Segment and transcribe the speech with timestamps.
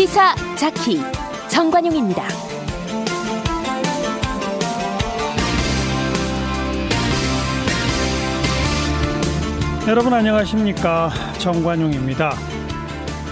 [0.00, 0.98] 시사 자키
[1.50, 2.26] 정관용입니다.
[9.86, 12.32] 여러분 안녕하십니까 정관용입니다.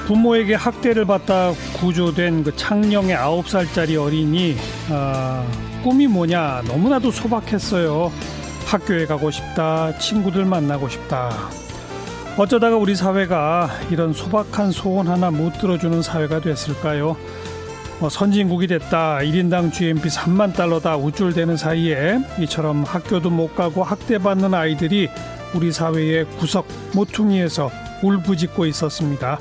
[0.09, 4.55] 부모에게 학대를 받다 구조된 그 창녕의 9살짜리 어린이
[4.91, 5.47] 아,
[5.83, 8.13] 꿈이 뭐냐 너무나도 소박했어요.
[8.67, 11.31] 학교에 가고 싶다 친구들 만나고 싶다
[12.39, 17.17] 어쩌다가 우리 사회가 이런 소박한 소원 하나 못 들어주는 사회가 됐을까요?
[17.99, 19.19] 뭐 선진국이 됐다.
[19.19, 25.09] 1인당 GMP 3만 달러다 우쭐대는 사이에 이처럼 학교도 못 가고 학대받는 아이들이
[25.53, 27.73] 우리 사회의 구석 모퉁이에서
[28.05, 29.41] 울부짖고 있었습니다.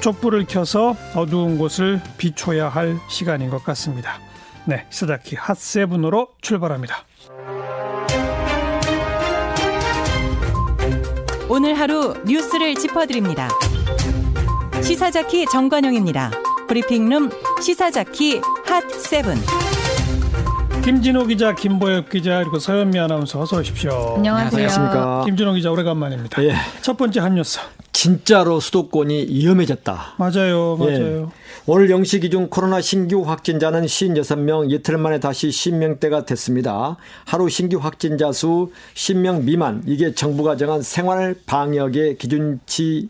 [0.00, 4.18] 촛불을 켜서 어두운 곳을 비춰야 할 시간인 것 같습니다.
[4.64, 7.04] 네, 스다키 핫세븐으로 출발합니다.
[11.48, 13.48] 오늘 하루 뉴스를 짚어드립니다.
[14.82, 16.30] 시사자키 정관용입니다.
[16.68, 17.30] 브리핑룸
[17.62, 19.36] 시사자키 Hot Seven.
[20.82, 24.14] 김진호 기자, 김보엽 기자 그리고 서현미 아나운서 어서 오십시오.
[24.16, 24.50] 안녕하세요.
[24.52, 25.24] 안녕하십니까.
[25.24, 26.42] 김진호 기자 오래간만입니다.
[26.44, 26.54] 예.
[26.82, 27.58] 첫 번째 한 뉴스.
[27.92, 30.14] 진짜로 수도권이 위험해졌다.
[30.18, 30.84] 맞아요, 예.
[30.84, 31.32] 맞아요.
[31.66, 36.98] 오늘 0시 기준 코로나 신규 확진자는 56명, 이틀 만에 다시 50명대가 됐습니다.
[37.24, 43.08] 하루 신규 확진자 수 50명 미만, 이게 정부가 정한 생활 방역의 기준치인데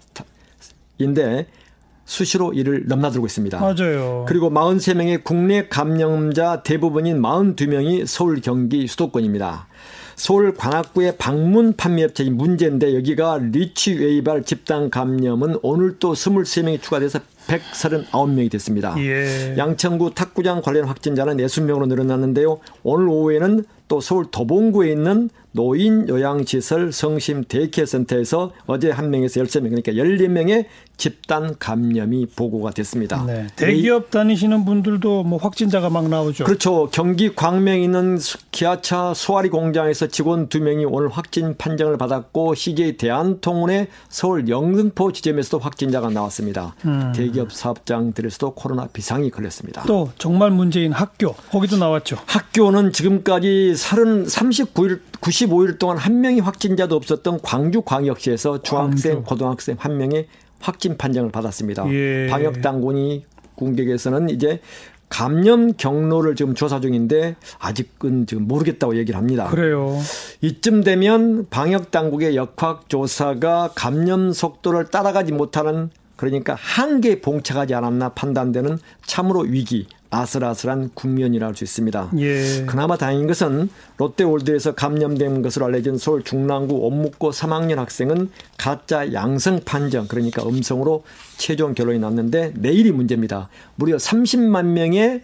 [2.04, 3.58] 수시로 이를 넘나들고 있습니다.
[3.58, 4.24] 맞아요.
[4.28, 9.66] 그리고 43명의 국내 감염자 대부분인 42명이 서울, 경기, 수도권입니다.
[10.14, 18.94] 서울 관악구의 방문 판매업체인 문제인데 여기가 리치웨이발 집단 감염은 오늘 또 23명이 추가돼서 139명이 됐습니다.
[18.98, 19.54] 예.
[19.56, 22.58] 양천구 탁구장 관련 확진자는 60명으로 늘어났는데요.
[22.82, 25.28] 오늘 오후에는 또 서울 도봉구에 있는
[25.64, 30.64] 노인 요양시설 성심 데이케어 센터에서 어제 한 명에서 13명 그러니까 14명의
[30.96, 33.24] 집단 감염이 보고가 됐습니다.
[33.24, 33.46] 네.
[33.54, 36.42] 대기업 다니시는 분들도 뭐 확진자가 막 나오죠.
[36.44, 36.88] 그렇죠.
[36.92, 42.96] 경기 광명에 있는 수- 기아차 소화리 공장에서 직원 두 명이 오늘 확진 판정을 받았고 CJ
[42.96, 46.74] 대한통운의 서울 영등포 지점에서도 확진자가 나왔습니다.
[47.14, 49.84] 대기업 사업장들에서도 코로나 비상이 걸렸습니다.
[49.86, 52.16] 또 정말 문제인 학교 거기도 나왔죠.
[52.26, 54.26] 학교는 지금까지 30,
[54.74, 55.00] 39일,
[55.46, 59.28] 95일 동안 한 명의 확진자도 없었던 광주광역시에서 중학생, 광주.
[59.28, 60.26] 고등학생 한 명의
[60.60, 61.90] 확진 판정을 받았습니다.
[61.92, 62.26] 예.
[62.30, 63.24] 방역 당국이
[63.56, 64.60] 공격에서는 이제
[65.08, 69.46] 감염 경로를 지금 조사 중인데 아직은 지금 모르겠다고 얘기를 합니다.
[69.48, 69.96] 그래요.
[70.40, 78.78] 이쯤 되면 방역 당국의 역학 조사가 감염 속도를 따라가지 못하는 그러니까 한계에 봉착하지 않았나 판단되는
[79.04, 82.10] 참으로 위기 아슬아슬한 국면이라 할 수 있습니다.
[82.18, 82.64] 예.
[82.66, 90.08] 그나마 다행인 것은 롯데월드에서 감염된 것으로 알려진 서울 중랑구 온묵고 3학년 학생은 가짜 양성 판정
[90.08, 91.04] 그러니까 음성으로
[91.36, 93.48] 최종 결론이 났는데 내일이 문제입니다.
[93.76, 95.22] 무려 30만 명의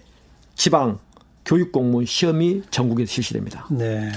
[0.55, 0.99] 지방
[1.45, 3.67] 교육 공무원 시험이 전국에 실시됩니다.
[3.71, 4.13] 네.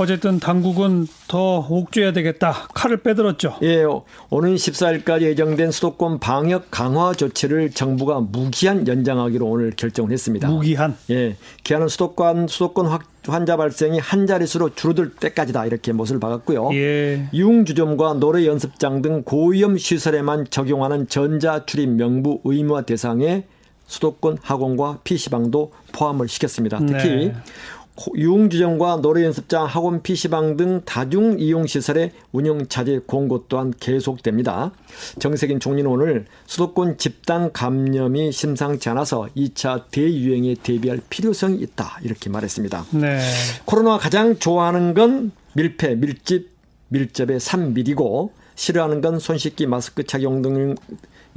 [0.00, 2.68] 어쨌든 당국은 더 옥죄야 되겠다.
[2.74, 3.56] 칼을 빼들었죠.
[3.62, 3.84] 예,
[4.30, 10.48] 오는 14일까지 예정된 수도권 방역 강화 조치를 정부가 무기한 연장하기로 오늘 결정을 했습니다.
[10.48, 10.96] 무기한.
[11.10, 16.70] 예, 기한은 수도권 수도권 확- 환자 발생이 한 자릿수로 줄어들 때까지다 이렇게 못을 박았고요.
[16.74, 17.28] 예.
[17.34, 23.44] 유흥주점과 노래 연습장 등 고위험 시설에만 적용하는 전자 출입 명부 의무화 대상에
[23.86, 26.78] 수도권 학원과 PC방도 포함을 시켰습니다.
[26.78, 27.34] 특히 네.
[28.00, 34.70] 고- 유흥주점과 노래 연습장, 학원, PC방 등 다중 이용 시설의 운영 차질 공고 또한 계속됩니다.
[35.18, 42.84] 정세균 총리는 오늘 수도권 집단 감염이 심상치 않아서 2차 대유행에 대비할 필요성이 있다 이렇게 말했습니다.
[42.92, 43.18] 네.
[43.64, 46.50] 코로나가 가장 좋아하는 건 밀폐, 밀집,
[46.90, 50.76] 밀접의 3밀이고 싫어하는 건 손 씻기, 마스크 착용 등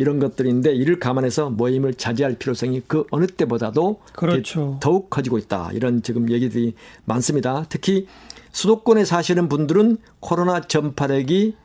[0.01, 4.79] 이런 것들인데 이를 감안해서 모임을 자제할 필요성이 그 어느 때보다도 그렇죠.
[4.81, 5.69] 더욱 커지고 있다.
[5.73, 6.73] 이런 지금 얘기들이
[7.05, 7.65] 많습니다.
[7.69, 8.07] 특히
[8.51, 11.55] 수도권에 사시는 분들은 코로나 전파력이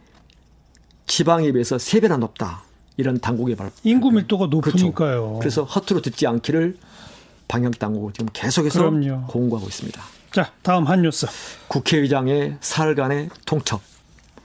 [1.06, 2.62] 지방에 비해서 3배나 높다.
[2.98, 3.70] 이런 당국의 발.
[3.84, 4.70] 인구 밀도가 그렇죠.
[4.76, 5.38] 높으니까요.
[5.40, 6.76] 그래서 허투루 듣지 않기를
[7.48, 9.26] 방역 당국은 지금 계속해서 그럼요.
[9.28, 10.02] 공고하고 있습니다.
[10.32, 11.26] 자, 다음 한 뉴스.
[11.68, 13.80] 국회의장의 사흘 간의 통첩.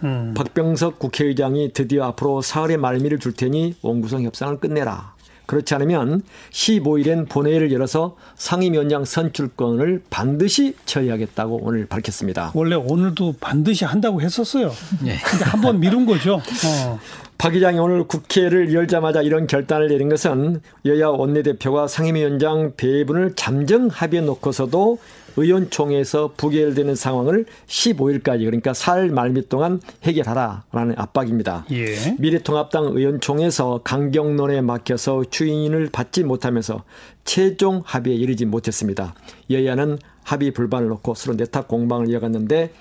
[0.03, 0.33] 음.
[0.35, 5.13] 박병석 국회의장이 드디어 앞으로 사흘의 말미를 줄 테니 원구성 협상을 끝내라.
[5.47, 6.21] 그렇지 않으면
[6.51, 12.51] 15일엔 본회의를 열어서 상임위원장 선출권을 반드시 처리하겠다고 오늘 밝혔습니다.
[12.55, 14.71] 원래 오늘도 반드시 한다고 했었어요.
[15.01, 15.17] 네.
[15.21, 16.35] 근데 한 번 미룬 거죠.
[16.65, 16.99] 어.
[17.41, 24.23] 박 의장이 오늘 국회를 열자마자 이런 결단을 내린 것은 여야 원내대표가 상임위원장 배분을 잠정 합의해
[24.23, 24.99] 놓고서도
[25.37, 31.65] 의원총회에서 부결되는 상황을 15일까지 그러니까 살 말미 동안 해결하라라는 압박입니다.
[31.71, 32.15] 예.
[32.19, 36.83] 미래통합당 의원총회에서 강경론에 막혀서 추인을 받지 못하면서
[37.25, 39.15] 최종 합의에 이르지 못했습니다.
[39.49, 42.71] 여야는 합의 불반을 놓고 서로 내탁 공방을 이어갔는데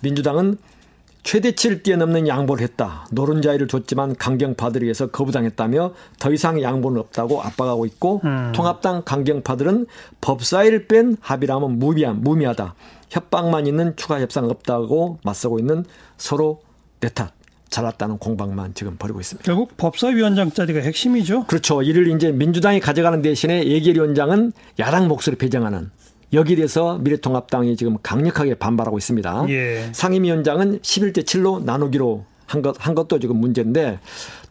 [0.00, 0.58] 민주당은
[1.28, 3.06] 최대치를 뛰어넘는 양보를 했다.
[3.10, 8.52] 노른자위를 줬지만 강경파들에 의해서 거부당했다며 더 이상 양보는 없다고 압박하고 있고 음.
[8.54, 9.84] 통합당 강경파들은
[10.22, 12.74] 법사위를 뺀 합의라면 무미한, 무미하다.
[13.10, 15.84] 협박만 있는 추가 협상 없다고 맞서고 있는
[16.16, 16.62] 서로
[17.00, 17.32] 내탓
[17.68, 19.44] 잘났다는 공방만 지금 벌이고 있습니다.
[19.44, 21.44] 결국 법사위원장 자리가 핵심이죠.
[21.44, 21.82] 그렇죠.
[21.82, 25.90] 이를 이제 민주당이 가져가는 대신에 예결위원장은 야당 목소리 배정하는
[26.32, 29.46] 여기에 대해서 미래통합당이 지금 강력하게 반발하고 있습니다.
[29.48, 29.88] 예.
[29.92, 34.00] 상임위원장은 11대 7로 나누기로 한, 것, 한 것도 지금 문제인데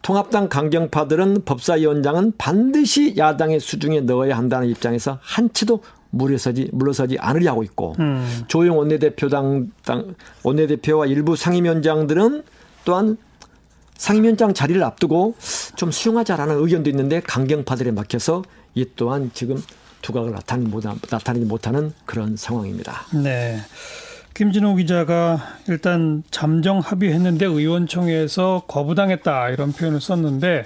[0.02, 7.94] 통합당 강경파들은 법사위원장은 반드시 야당의 수중에 넣어야 한다는 입장에서 한치도 물러서지 물러서지 않으려 하고 있고
[7.98, 8.26] 음.
[8.46, 12.44] 조영 원내대표당 당, 원내대표와 일부 상임위원장들은
[12.84, 13.18] 또한
[13.96, 15.34] 상임위원장 자리를 앞두고
[15.76, 18.42] 좀 수용하자라는 의견도 있는데 강경파들에 막혀서
[18.74, 19.60] 이 또한 지금
[20.02, 23.06] 두각을 나타내지, 못, 나타내지 못하는 그런 상황입니다.
[23.22, 23.58] 네.
[24.34, 30.64] 김진호 기자가 일단 잠정 합의했는데 의원총회에서 거부당했다 이런 표현을 썼는데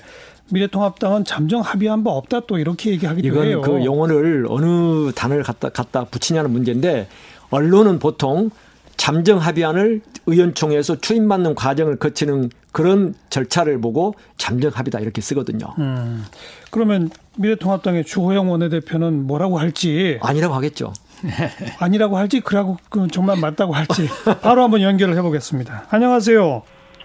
[0.51, 3.61] 미래통합당은 잠정 합의한 바 없다 또 이렇게 얘기하기도 이건 해요.
[3.63, 7.09] 그 용어를 어느 단어를 갖다 갖다 붙이냐는 문제인데
[7.49, 8.51] 언론은 보통
[8.99, 15.75] 잠정 합의안을 의원총회에서 추임받는 과정을 거치는 그런 절차를 보고 잠정 합의다 이렇게 쓰거든요.
[15.79, 16.25] 음,
[16.71, 20.93] 그러면 미래통합당의 주호영 원내대표는 뭐라고 할지 아니라고 하겠죠.
[21.81, 24.09] 아니라고 할지 그라고 그 정말 맞다고 할지
[24.43, 25.85] 바로 한번 연결을 해보겠습니다.
[25.91, 26.63] 안녕하세요.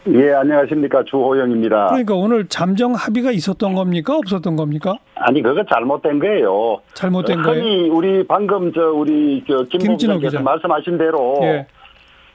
[0.09, 1.03] 예, 안녕하십니까.
[1.03, 1.87] 주호영입니다.
[1.87, 4.97] 그러니까 오늘 잠정 합의가 있었던 겁니까 없었던 겁니까?
[5.15, 6.77] 아니, 그거 잘못된 거예요.
[6.93, 7.61] 잘못된 거예요.
[7.61, 10.39] 흔히 우리 방금 저 우리 저 김진호 기자.
[10.39, 11.67] 말씀하신 대로 예.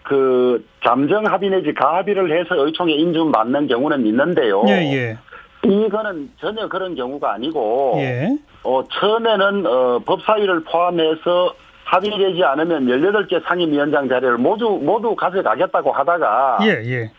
[0.02, 4.62] 그 잠정 합의 내지 가합의를 해서 의총에 인준받는 경우는 있는데요.
[4.68, 5.18] 예, 예.
[5.64, 8.36] 이거는 전혀 그런 경우가 아니고 예.
[8.64, 11.54] 어, 처음에는 어, 법사위를 포함해서
[11.84, 17.10] 합의되지 않으면 18개 상임위원장 자리를 모두 모두 가져가겠다고 하다가 예, 예.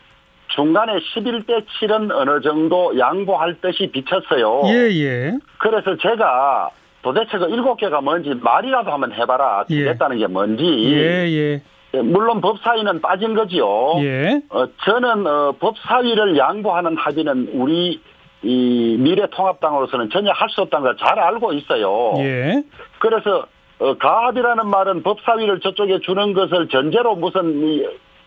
[0.48, 4.62] 중간에 11대 7은 어느 정도 양보할 듯이 비쳤어요.
[4.66, 5.32] 예, 예.
[5.58, 6.70] 그래서 제가
[7.02, 9.64] 도대체 그 일곱 개가 뭔지 말이라도 한번 해봐라.
[9.70, 9.74] 예.
[9.74, 10.64] 주겠다는 게 뭔지.
[10.64, 11.62] 예, 예.
[11.94, 13.94] 예, 물론 법사위는 빠진 거지요.
[14.00, 14.40] 예.
[14.50, 18.00] 어, 저는 어, 법사위를 양보하는 합의는 우리
[18.44, 22.12] 이 미래통합당으로서는 전혀 할 수 없다는 걸 잘 알고 있어요.
[22.18, 22.62] 예.
[22.98, 23.46] 그래서
[23.78, 27.84] 어, 가합이라는 말은 법사위를 저쪽에 주는 것을 전제로 무슨 이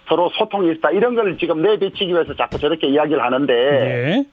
[0.07, 4.25] 서로 소통이 있다 이런 걸 지금 내비치기 위해서 자꾸 저렇게 이야기를 하는데 예.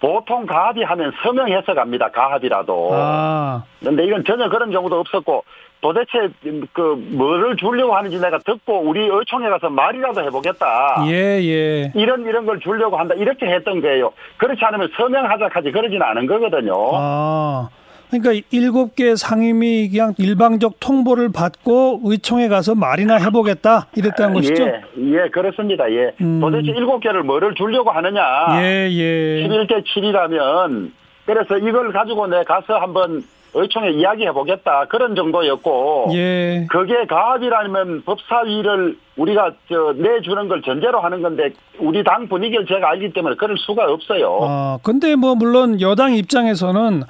[0.00, 2.08] 보통 가합이 하면 서명해서 갑니다.
[2.10, 2.90] 가합이라도.
[2.92, 5.44] 아, 근데 이건 전혀 그런 경우도 없었고
[5.80, 6.28] 도대체
[6.72, 6.80] 그
[7.12, 11.04] 뭐를 주려고 하는지 내가 듣고 우리 의총에 가서 말이라도 해보겠다.
[11.06, 11.92] 예, 예.
[11.94, 14.12] 이런 이런 걸 주려고 한다 이렇게 했던 거예요.
[14.38, 16.74] 그렇지 않으면 서명하자까지 그러지는 않은 거거든요.
[16.94, 17.68] 아.
[18.10, 24.64] 그러니까 일곱 개 상임위 그냥 일방적 통보를 받고 의총에 가서 말이나 해보겠다 이랬다는 것이죠.
[24.64, 25.90] 예, 예, 그렇습니다.
[25.92, 26.12] 예.
[26.22, 26.40] 음.
[26.40, 28.22] 도대체 일곱 개를 뭐를 주려고 하느냐.
[28.62, 29.46] 예, 예.
[29.46, 30.90] 11대 7이라면
[31.26, 33.22] 그래서 이걸 가지고 내 가서 한번
[33.54, 36.66] 의총에 이야기해 보겠다 그런 정도였고 예.
[36.70, 43.12] 그게 가합이라면 법사위를 우리가 저 내주는 걸 전제로 하는 건데 우리 당 분위기를 제가 알기
[43.12, 44.38] 때문에 그럴 수가 없어요.
[44.42, 47.02] 아, 근데 뭐 물론 여당 입장에서는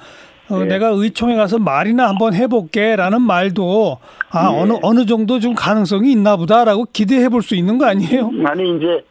[0.51, 0.65] 어, 예.
[0.65, 3.97] 내가 의총에 가서 말이나 한번 해볼게라는 말도
[4.31, 4.59] 아 예.
[4.61, 8.31] 어느 어느 정도 좀 가능성이 있나 보다라고 기대해 볼 수 있는 거 아니에요?
[8.45, 9.03] 아니 이제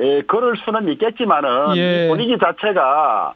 [0.00, 2.04] 에, 그럴 수는 있겠지만은 예.
[2.04, 3.32] 이 분위기 자체가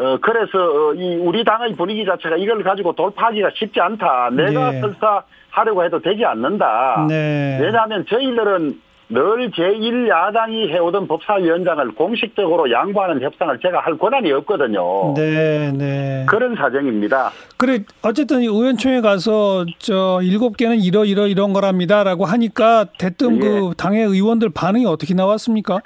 [0.00, 4.30] 어 그래서 어, 이 우리 당의 분위기 자체가 이걸 가지고 돌파하기가 쉽지 않다.
[4.32, 4.80] 내가 예.
[4.80, 7.06] 설사 하려고 해도 되지 않는다.
[7.08, 7.58] 네.
[7.60, 8.80] 왜냐하면 저희들은
[9.12, 15.14] 늘 제1야당이 해오던 법사위원장을 공식적으로 양보하는 협상을 제가 할 권한이 없거든요.
[15.14, 16.24] 네, 네.
[16.28, 17.32] 그런 사정입니다.
[17.56, 23.40] 그래 어쨌든 이 의원총회 가서 저 일곱 개는 이러 이러 이런 거랍니다라고 하니까 대뜸 예.
[23.40, 25.80] 그 당의 의원들 반응이 어떻게 나왔습니까?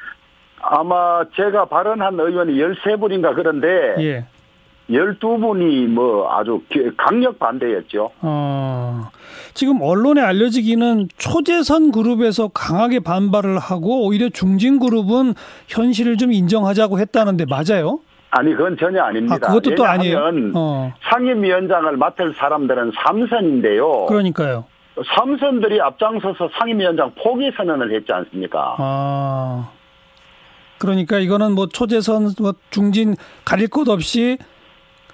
[0.71, 4.26] 아마 제가 발언한 의원이 13분인가 그런데 예.
[4.90, 8.11] 12분이 뭐 아주 기- 강력 반대였죠.
[8.21, 9.09] 어,
[9.54, 15.35] 지금 언론에 알려지기는 초재선 그룹에서 강하게 반발을 하고 오히려 중진 그룹은
[15.68, 18.00] 현실을 좀 인정하자고 했다는데 맞아요?
[18.30, 19.37] 아니 그건 전혀 아닙니다.
[19.37, 20.18] 아, 그것도 또 아니에요.
[20.54, 24.06] 어, 상임위원장을 맡을 사람들은 삼선인데요.
[24.06, 24.64] 그러니까요.
[25.16, 28.76] 삼선들이 앞장서서 상임위원장 포기 선언을 했지 않습니까?
[28.78, 29.71] 아,
[30.78, 33.14] 그러니까 이거는 뭐 초재선, 뭐 중진
[33.45, 34.38] 가릴 것 없이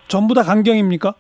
[0.08, 1.14] 전부 다 강경입니까?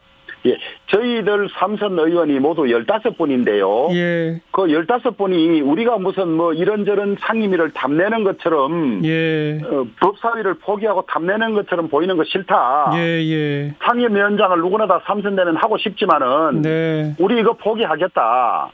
[0.46, 0.56] 예,
[0.86, 3.94] 저희들 삼선 의원이 모두 15분인데요.
[3.94, 11.52] 예, 그 15분이 우리가 무슨 뭐 이런저런 상임위를 탐내는 것처럼 예, 어, 법사위를 포기하고 탐내는
[11.54, 12.92] 것처럼 보이는 거 싫다.
[12.94, 13.74] 예, 예.
[13.84, 17.14] 상임위원장을 누구나 다 삼선되는 하고 싶지만은 네.
[17.18, 18.70] 우리 이거 포기하겠다.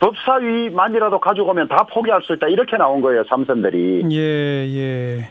[0.00, 2.48] 법사위만이라도 가지고 오면 다 포기할 수 있다.
[2.48, 4.06] 이렇게 나온 거예요, 삼선들이.
[4.12, 5.30] 예, 예.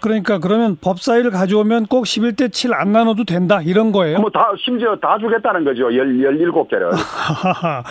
[0.00, 4.18] 그러니까 그러면 법사위를 가져오면 꼭 11대 7 안 나눠도 된다 이런 거예요?
[4.18, 5.94] 뭐 다, 심지어 다 주겠다는 거죠.
[5.96, 6.90] 열, 17개를.
[6.92, 7.84] 하하하.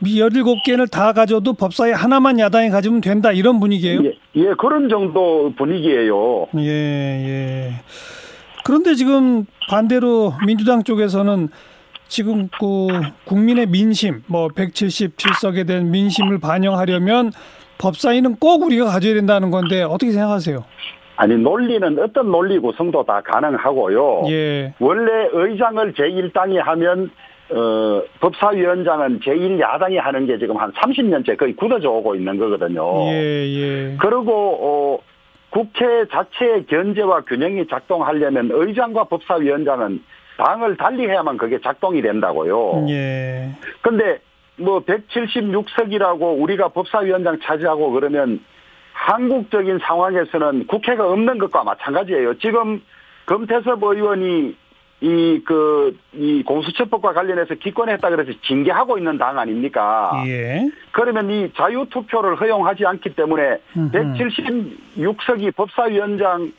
[0.00, 4.04] 미 17개를 다 가져도 법사위 하나만 야당이 가지면 된다 이런 분위기예요?
[4.04, 6.46] 예, 예, 그런 정도 분위기예요.
[6.58, 7.72] 예, 예.
[8.64, 11.48] 그런데 지금 반대로 민주당 쪽에서는
[12.08, 12.88] 지금 그
[13.24, 17.32] 국민의 민심, 뭐 177석에 대한 민심을 반영하려면
[17.78, 20.64] 법사위는 꼭 우리가 가져야 된다는 건데 어떻게 생각하세요?
[21.16, 24.24] 아니, 논리는 어떤 논리 구성도 다 가능하고요.
[24.28, 27.10] 예, 원래 의장을 제1당이 하면
[27.50, 33.10] 어, 법사위원장은 제1야당이 하는 게 지금 한 30년째 거의 굳어져 오고 있는 거거든요.
[33.10, 33.96] 예, 예.
[33.98, 34.98] 그리고 어,
[35.50, 40.02] 국회 자체의 견제와 균형이 작동하려면 의장과 법사위원장은
[40.38, 42.86] 당을 달리해야만 그게 작동이 된다고요.
[42.88, 43.50] 예,
[43.82, 44.18] 근데
[44.56, 48.40] 뭐 176석이라고 우리가 법사위원장 차지하고 그러면
[48.92, 52.38] 한국적인 상황에서는 국회가 없는 것과 마찬가지예요.
[52.38, 52.80] 지금
[53.26, 54.56] 금태섭 의원이
[55.00, 60.10] 이 그 이 공수처법과 관련해서 기권했다 그래서 징계하고 있는 당 아닙니까?
[60.26, 60.68] 예.
[60.90, 63.92] 그러면 이 자유 투표를 허용하지 않기 때문에 음흠.
[64.96, 66.52] 176석이 법사위원장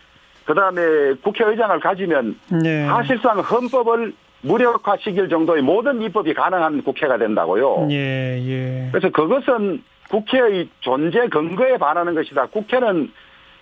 [0.50, 2.86] 그다음에 국회의장을 가지면 예.
[2.88, 7.88] 사실상 헌법을 무력화시킬 정도의 모든 입법이 가능한 국회가 된다고요.
[7.92, 8.90] 예, 예.
[8.92, 12.48] 그래서 그것은 국회의 존재 근거에 반하는 것이다.
[12.48, 13.12] 국회는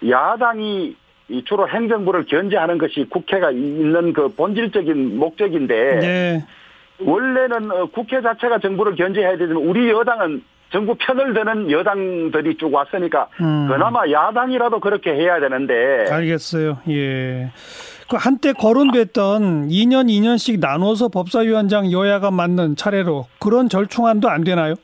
[0.08, 0.96] 야당이
[1.30, 6.46] 이 주로 행정부를 견제하는 것이 국회가 있는 그 본질적인 목적인데 예.
[7.02, 10.42] 원래는 어, 국회 자체가 정부를 견제해야 되지만 우리 여당은
[10.72, 13.68] 정부 편을 드는 여당들이 쭉 왔으니까 음.
[13.70, 16.80] 그나마 야당이라도 그렇게 해야 되는데 알겠어요.
[16.90, 17.52] 예.
[18.10, 24.76] 그 한때 거론됐던 2년 2년씩 나눠서 법사위원장 여야가 맡는 차례로 그런 절충안도 안 되나요?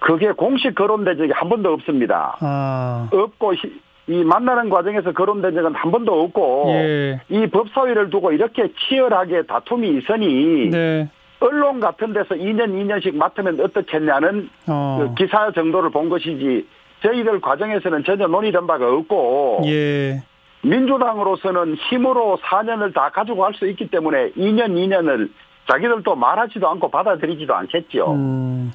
[0.00, 2.36] 그게 공식 거론된 적이 한 번도 없습니다.
[2.40, 3.08] 아.
[3.12, 7.20] 없고 히- 이 만나는 과정에서 거론된 적은 한 번도 없고 예.
[7.28, 11.08] 이 법사위를 두고 이렇게 치열하게 다툼이 있으니 네.
[11.40, 14.98] 언론 같은 데서 2년 2년씩 맡으면 어떻겠냐는 어.
[15.00, 16.66] 그 기사 정도를 본 것이지
[17.02, 20.22] 저희들 과정에서는 전혀 논의된 바가 없고 예.
[20.62, 25.30] 민주당으로서는 힘으로 4년을 다 가지고 갈수 있기 때문에 2년 2년을
[25.70, 28.12] 자기들도 말하지도 않고 받아들이지도 않겠죠.
[28.12, 28.72] 음.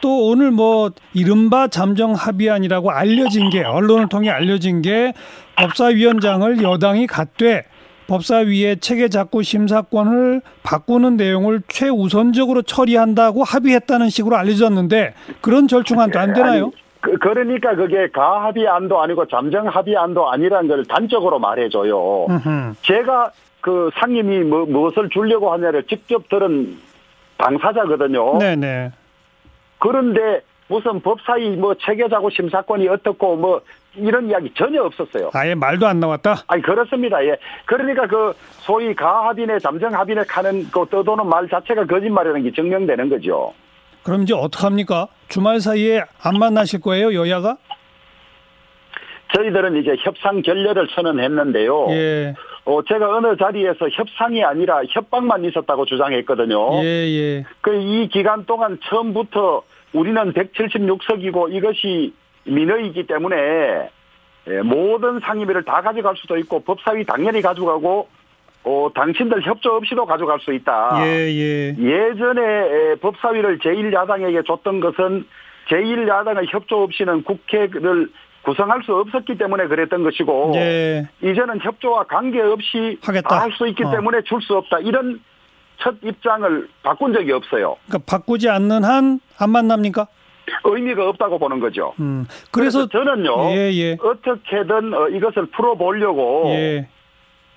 [0.00, 5.12] 또 오늘 뭐 이른바 잠정 합의안이라고 알려진 게 언론을 통해 알려진 게
[5.56, 7.66] 법사위원장을 여당이 갖되
[8.10, 16.64] 법사위의 체계 작구 심사권을 바꾸는 내용을 최우선적으로 처리한다고 합의했다는 식으로 알려졌는데 그런 절충안도 안 되나요?
[16.64, 22.26] 아니, 그, 그러니까 그게 가합의안도 아니고 잠정 합의안도 아니라는 걸 단적으로 말해줘요.
[22.26, 22.74] 음흠.
[22.82, 26.78] 제가 그 상임이 뭐, 무엇을 주려고 하냐를 직접 들은
[27.38, 28.38] 당사자거든요.
[28.38, 28.90] 네네.
[29.78, 33.60] 그런데 무슨 법사위 뭐 체계자고 심사권이 어떻고 뭐
[33.96, 35.30] 이런 이야기 전혀 없었어요.
[35.34, 36.44] 아예 말도 안 나왔다.
[36.46, 37.24] 아니 그렇습니다.
[37.24, 37.36] 예.
[37.66, 43.52] 그러니까 그 소위 가합의네 잠정합의네 하는 그 떠도는 말 자체가 거짓말이라는 게 증명되는 거죠.
[44.02, 45.08] 그럼 이제 어떡합니까?
[45.28, 47.56] 주말 사이에 안 만나실 거예요, 여야가?
[49.36, 51.86] 저희들은 이제 협상 결렬을 선언했는데요.
[51.90, 52.34] 예.
[52.64, 56.82] 어, 제가 어느 자리에서 협상이 아니라 협박만 있었다고 주장했거든요.
[56.82, 57.44] 예, 예.
[57.60, 62.12] 그 이 기간 동안 처음부터 우리는 176석이고 이것이
[62.44, 63.36] 민의이기 때문에
[64.48, 68.08] 예, 모든 상임위를 다 가져갈 수도 있고 법사위 당연히 가져가고
[68.64, 71.00] 어, 당신들 협조 없이도 가져갈 수 있다.
[71.04, 71.74] 예, 예.
[71.78, 75.26] 예전에 에, 법사위를 제1야당에게 줬던 것은
[75.68, 78.08] 제1야당의 협조 없이는 국회를
[78.42, 81.08] 구성할 수 없었기 때문에 그랬던 것이고 예.
[81.22, 82.98] 이제는 협조와 관계없이.
[83.02, 83.90] 할 수 있기 어.
[83.90, 84.78] 때문에 줄 수 없다.
[84.80, 85.20] 이런
[85.78, 87.76] 첫 입장을 바꾼 적이 없어요.
[87.86, 90.06] 그러니까 바꾸지 않는 한 안 만납니까?
[90.64, 91.94] 의미가 없다고 보는 거죠.
[92.00, 92.26] 음.
[92.50, 93.50] 그래서, 그래서 저는요.
[93.52, 93.96] 예, 예.
[94.00, 96.88] 어떻게든 어, 이것을 풀어보려고 예.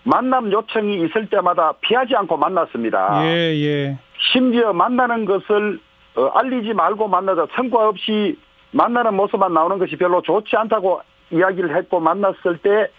[0.03, 3.25] 만남 요청이 있을 때마다 피하지 않고 만났습니다.
[3.25, 3.97] 예, 예.
[4.31, 5.79] 심지어 만나는 것을
[6.15, 8.37] 어, 알리지 말고 만나자 성과 없이
[8.71, 12.89] 만나는 모습만 나오는 것이 별로 좋지 않다고 이야기를 했고 만났을 때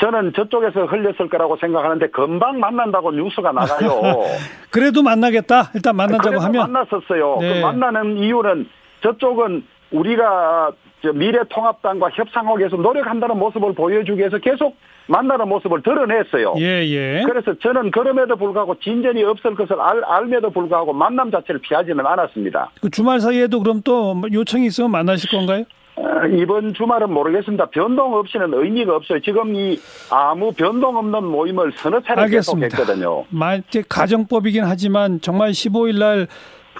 [0.00, 4.00] 저는 저쪽에서 흘렸을 거라고 생각하는데 금방 만난다고 뉴스가 나가요.
[4.70, 5.70] 그래도 만나겠다.
[5.74, 7.36] 일단 만나자고 하면 만났었어요.
[7.40, 7.54] 네.
[7.54, 8.68] 그 만나는 이유는
[9.02, 10.72] 저쪽은 우리가
[11.14, 14.76] 미래통합당과 협상하기 위해서 노력한다는 모습을 보여주기 위해서 계속
[15.06, 16.54] 만나는 모습을 드러냈어요.
[16.58, 17.22] 예, 예.
[17.26, 22.70] 그래서 저는 그럼에도 불구하고 진전이 없을 것을 알, 알면도 불구하고 만남 자체를 피하지는 않았습니다.
[22.80, 25.64] 그 주말 사이에도 그럼 또 요청이 있으면 만나실 건가요?
[25.96, 27.66] 어, 이번 주말은 모르겠습니다.
[27.70, 29.20] 변동 없이는 의미가 없어요.
[29.20, 29.80] 지금 이
[30.10, 32.68] 아무 변동 없는 모임을 서너 차례 알겠습니다.
[32.68, 33.24] 계속했거든요.
[33.68, 36.28] 이제 가정법이긴 하지만 정말 15일 날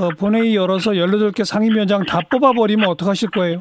[0.00, 3.58] 어, 본회의 열어서 18개 상임위원장 다 뽑아버리면 어떡하실 거예요?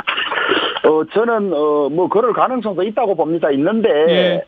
[0.85, 3.51] 어, 저는, 어, 뭐, 그럴 가능성도 있다고 봅니다.
[3.51, 4.43] 있는데, 예.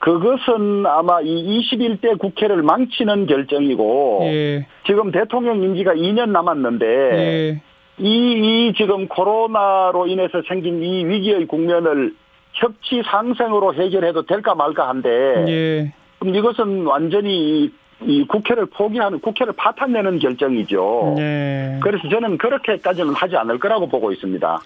[0.00, 4.66] 그것은 아마 이 21대 국회를 망치는 결정이고, 예.
[4.84, 7.62] 지금 대통령 임기가 2년 남았는데, 예.
[7.98, 12.14] 이, 이 지금 코로나로 인해서 생긴 이 위기의 국면을
[12.52, 15.08] 협치 상생으로 해결해도 될까 말까 한데,
[15.48, 15.92] 예.
[16.18, 17.70] 그럼 이것은 완전히
[18.02, 21.16] 이, 이 국회를 포기하는, 국회를 파탄내는 결정이죠.
[21.18, 21.78] 예.
[21.82, 24.60] 그래서 저는 그렇게까지는 하지 않을 거라고 보고 있습니다.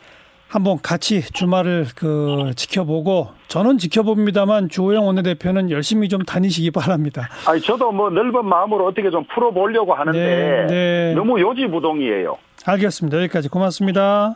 [0.50, 7.28] 한번 같이 주말을 그 지켜보고 저는 지켜봅니다만 주호영 원내대표는 열심히 좀 다니시기 바랍니다.
[7.46, 11.14] 아니 저도 뭐 넓은 마음으로 어떻게 좀 풀어보려고 하는데 네, 네.
[11.14, 12.36] 너무 요지부동이에요.
[12.66, 13.18] 알겠습니다.
[13.18, 14.34] 여기까지 고맙습니다.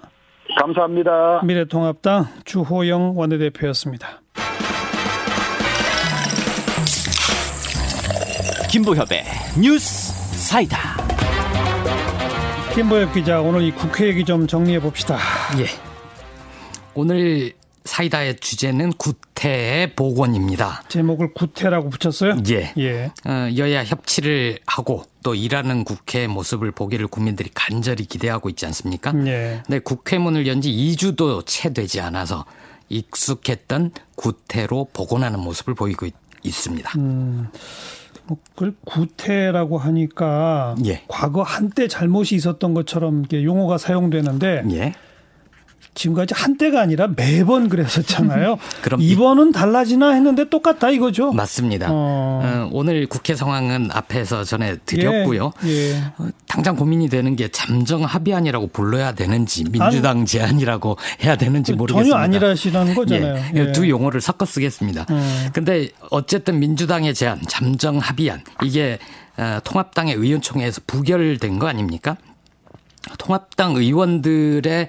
[0.56, 1.40] 감사합니다.
[1.42, 4.20] 미래통합당 주호영 원내대표였습니다.
[8.74, 9.24] 김보협의
[9.60, 10.96] 뉴스 사이다.
[12.74, 15.16] 김보엽 기자 오늘 이 국회 얘기 좀 정리해 봅시다.
[15.60, 15.66] 예.
[16.94, 17.52] 오늘
[17.84, 20.82] 사이다의 주제는 구태의 복원입니다.
[20.88, 22.36] 제목을 구태라고 붙였어요?
[22.48, 22.72] 예.
[22.78, 23.12] 예.
[23.24, 29.12] 어, 여야 협치를 하고 또 일하는 국회 모습을 보기를 국민들이 간절히 기대하고 있지 않습니까?
[29.28, 29.62] 예.
[29.64, 32.44] 근데 국회 문을 연 지 2주도 채 되지 않아서
[32.88, 36.90] 익숙했던 구태로 복원하는 모습을 보이고 있, 있습니다.
[36.98, 37.60] 음, 뭐
[38.26, 41.02] 그걸 구태라고 하니까 예.
[41.08, 44.94] 과거 한때 잘못이 있었던 것처럼 용어가 사용되는데 예.
[45.94, 48.58] 지금까지 한때가 아니라 매번 그랬었잖아요.
[48.82, 51.32] 그럼 이- 이번은 달라지나 했는데 똑같다 이거죠.
[51.32, 51.88] 맞습니다.
[51.90, 52.40] 어.
[52.44, 55.52] 어, 오늘 국회 상황은 앞에서 전해 드렸고요.
[55.66, 55.68] 예.
[55.92, 55.96] 예.
[56.18, 62.14] 어, 당장 고민이 되는 게 잠정 합의안이라고 불러야 되는지 민주당 제안이라고 해야 되는지 모르겠습니다.
[62.16, 63.44] 전혀 아니라시라는 거잖아요.
[63.54, 63.72] 예, 예.
[63.72, 65.06] 두 용어를 섞어 쓰겠습니다.
[65.10, 65.48] 음.
[65.52, 68.98] 근데 어쨌든 민주당의 제안, 잠정 합의안 이게
[69.36, 72.16] 어, 통합당의 의원총회에서 부결된 거 아닙니까?
[73.18, 74.88] 통합당 의원들의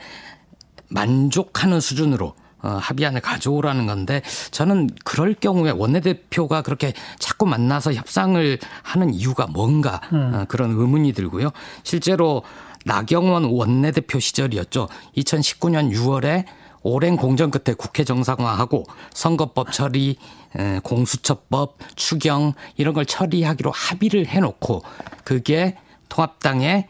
[0.96, 9.14] 만족하는 수준으로 어, 합의안을 가져오라는 건데 저는 그럴 경우에 원내대표가 그렇게 자꾸 만나서 협상을 하는
[9.14, 11.52] 이유가 뭔가 어, 그런 의문이 들고요.
[11.84, 12.42] 실제로
[12.86, 14.88] 나경원 원내대표 시절이었죠.
[15.18, 16.46] 2019년 6월에
[16.82, 20.18] 오랜 공정 끝에 국회 정상화하고 선거법 처리,
[20.56, 24.84] 에, 공수처법, 추경 이런 걸 처리하기로 합의를 해놓고
[25.24, 25.78] 그게
[26.10, 26.88] 통합당의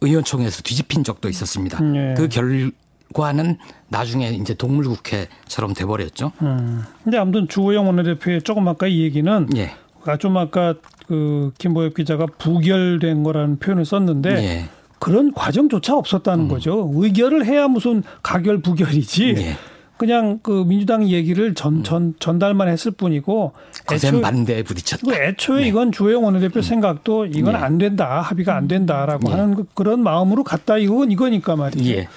[0.00, 1.78] 의원총회에서 뒤집힌 적도 있었습니다.
[1.96, 2.14] 예.
[2.14, 2.70] 그결
[3.14, 3.56] 과는
[3.88, 6.32] 나중에 이제 동물국회처럼 돼버렸죠.
[6.42, 6.82] 음.
[7.04, 9.72] 근데 아무튼 주호영 원내대표의 조금 아까 이 얘기는 예.
[10.04, 10.74] 아, 좀 아까
[11.06, 14.64] 그 김보엽 기자가 부결된 거라는 표현을 썼는데 예.
[14.98, 16.90] 그런 과정조차 없었다는 거죠.
[16.94, 19.34] 의결을 해야 무슨 가결 부결이지.
[19.38, 19.56] 예.
[19.96, 23.52] 그냥 그 민주당 얘기를 전, 전, 전달만 했을 뿐이고.
[23.84, 25.02] 거센 반대에 부딪혔다.
[25.04, 27.58] 그 애초에 이건 주호영 원내대표 생각도 이건 네.
[27.58, 28.20] 안 된다.
[28.20, 29.32] 합의가 안 된다라고 예.
[29.34, 30.78] 하는 그- 그런 마음으로 갔다.
[30.78, 31.84] 이건 이거니까 말이죠.
[31.90, 32.08] 예.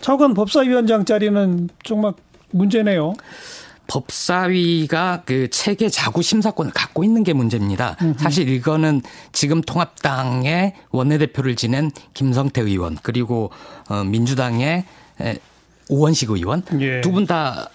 [0.00, 2.12] 차관 법사위원장 자리는 정말
[2.50, 3.14] 문제네요.
[3.88, 7.96] 법사위가 그 체계 자구 심사권을 갖고 있는 게 문제입니다.
[8.18, 9.00] 사실 이거는
[9.32, 13.50] 지금 통합당의 원내대표를 지낸 김성태 의원 그리고
[13.88, 14.84] 어 민주당의
[15.22, 15.38] 에,
[15.88, 17.00] 오원식 의원 예.
[17.00, 17.70] 두분 다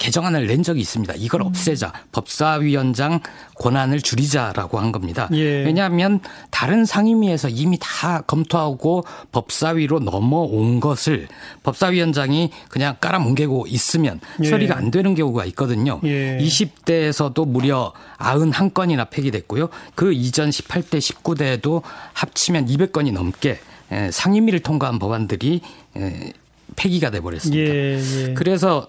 [0.00, 1.14] 개정안을 낸 적이 있습니다.
[1.18, 3.20] 이걸 없애자 법사위원장
[3.56, 5.28] 권한을 줄이자라고 한 겁니다.
[5.32, 5.62] 예.
[5.62, 11.28] 왜냐하면 다른 상임위에서 이미 다 검토하고 법사위로 넘어온 것을
[11.62, 14.48] 법사위원장이 그냥 깔아뭉개고 있으면 예.
[14.48, 16.00] 처리가 안 되는 경우가 있거든요.
[16.04, 16.38] 예.
[16.40, 19.68] 20대에서도 무려 91건이나 폐기됐고요.
[19.94, 21.82] 그 이전 18대, 19대에도
[22.14, 23.60] 합치면 200건이 넘게
[23.92, 25.60] 에, 상임위를 통과한 법안들이
[25.98, 26.32] 에,
[26.76, 27.74] 폐기가 돼 버렸습니다.
[27.74, 28.34] 예, 예.
[28.34, 28.86] 그래서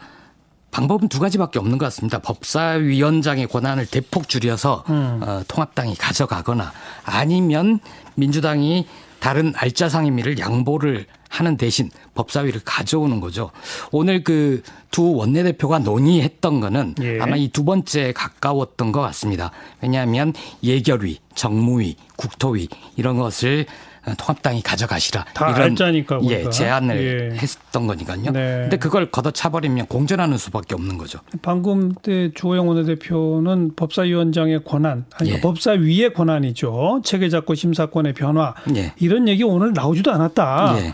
[0.71, 2.19] 방법은 두 가지밖에 없는 것 같습니다.
[2.19, 5.19] 법사위원장의 권한을 대폭 줄여서 음.
[5.23, 6.71] 어, 통합당이 가져가거나
[7.03, 7.79] 아니면
[8.15, 8.87] 민주당이
[9.19, 13.51] 다른 알짜 상임위를 양보를 하는 대신 법사위를 가져오는 거죠.
[13.91, 17.19] 오늘 그 두 원내대표가 논의했던 거는 예.
[17.21, 19.51] 아마 이 두 번째에 가까웠던 것 같습니다.
[19.81, 26.49] 왜냐하면 예결위, 정무위, 국토위 이런 것을 어, 통합당이 가져가시라 다 이런 알짜니까, 예.
[26.49, 27.37] 제안을 예.
[27.37, 28.31] 했던 거니까요.
[28.31, 28.59] 네.
[28.63, 31.19] 근데 그걸 걷어차버리면 공전하는 수밖에 없는 거죠.
[31.43, 35.41] 방금 때 주호영 원내대표는 법사위원장의 권한, 아니 예.
[35.41, 37.01] 법사위의 권한이죠.
[37.03, 38.93] 체계작고 심사권의 변화 예.
[38.99, 40.75] 이런 얘기 오늘 나오지도 않았다.
[40.79, 40.93] 예.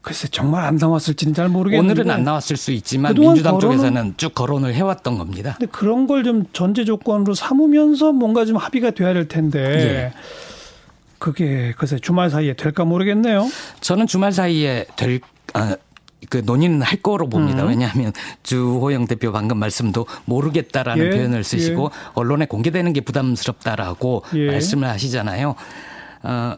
[0.00, 4.34] 글쎄 정말 안 나왔을지는 잘 모르겠는데 오늘은 안 나왔을 수 있지만 민주당 거론은- 쪽에서는 쭉
[4.34, 5.56] 거론을 해왔던 겁니다.
[5.58, 10.12] 근데 그런 걸 좀 전제 조건으로 삼으면서 뭔가 좀 합의가 돼야 될 텐데 예.
[11.18, 13.48] 그게 글쎄 주말 사이에 될까 모르겠네요.
[13.80, 15.20] 저는 주말 사이에 될,
[15.54, 15.76] 아,
[16.30, 17.62] 그 논의는 할 거로 봅니다.
[17.62, 17.68] 음.
[17.68, 22.10] 왜냐하면 주호영 대표 방금 말씀도 모르겠다라는 예, 표현을 쓰시고 예.
[22.14, 24.46] 언론에 공개되는 게 부담스럽다라고 예.
[24.48, 25.54] 말씀을 하시잖아요.
[26.24, 26.56] 어,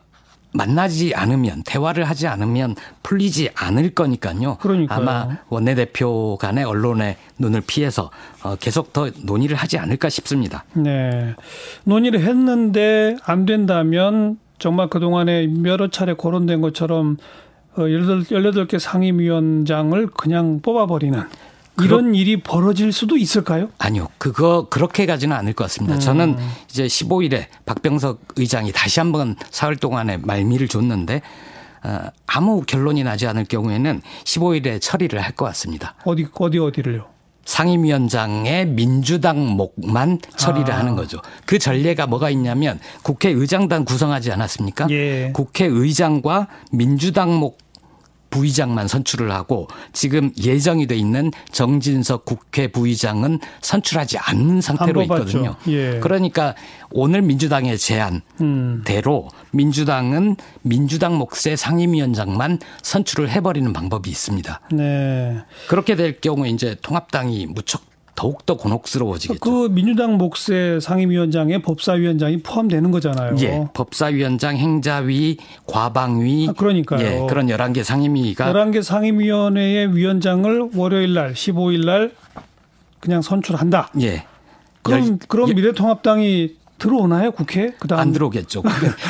[0.53, 4.57] 만나지 않으면 대화를 하지 않으면 풀리지 않을 거니까요.
[4.57, 4.99] 그러니까요.
[4.99, 8.11] 아마 원내대표 간의 언론의 눈을 피해서
[8.43, 10.65] 어, 계속 더 논의를 하지 않을까 싶습니다.
[10.73, 11.35] 네.
[11.85, 17.17] 논의를 했는데 안 된다면 정말 그동안에 여러 차례 거론된 것처럼
[17.77, 21.21] 어, 18개 상임위원장을 그냥 뽑아버리는
[21.83, 23.71] 이런 일이 벌어질 수도 있을까요?
[23.79, 24.09] 아니요.
[24.19, 25.99] 그거 그렇게 가지는 않을 것 같습니다.
[25.99, 26.37] 저는
[26.69, 31.23] 이제 15일에 박병석 의장이 다시 한번 사흘 동안의 말미를 줬는데
[31.83, 35.95] 어, 아무 결론이 나지 않을 경우에는 15일에 처리를 할 것 같습니다.
[36.05, 37.07] 어디 어디 어디를요?
[37.45, 40.79] 상임위원장의 민주당 목만 처리를 아.
[40.79, 41.19] 하는 거죠.
[41.47, 44.89] 그 전례가 뭐가 있냐면 국회의장단 구성하지 않았습니까?
[44.91, 45.31] 예.
[45.33, 47.59] 국회의장과 민주당 목
[48.31, 55.03] 부의장만 선출을 하고 지금 예정이 돼 있는 정진석 국회 부의장은 선출하지 않는 상태로.
[55.03, 55.57] 있거든요.
[55.69, 55.99] 예.
[56.01, 56.55] 그러니까
[56.91, 59.47] 오늘 민주당의 제안대로 음.
[59.53, 64.61] 민주당은 민주당 몫의 상임위원장만 선출을 해버리는 방법이 있습니다.
[64.73, 65.39] 네.
[65.69, 67.90] 그렇게 될 경우에 이제 통합당이 무척
[68.21, 69.41] 더욱더 곤혹스러워지겠죠.
[69.41, 73.35] 그 민주당 몫의 상임위원장에 법사위원장이 포함되는 거잖아요.
[73.41, 77.01] 예, 법사위원장, 행자위, 과방위, 아, 그러니까요.
[77.07, 82.13] 예, 그런 11개 상임위가 11개 상임위원회의 위원장을 월요일 날 15일 날
[83.01, 83.89] 그냥 선출한다.
[84.03, 84.25] 예.
[84.83, 87.71] 그럼 열- 그럼 예, 미래통합당이 들어오나요, 국회?
[87.79, 88.63] 그다음 안 들어오겠죠.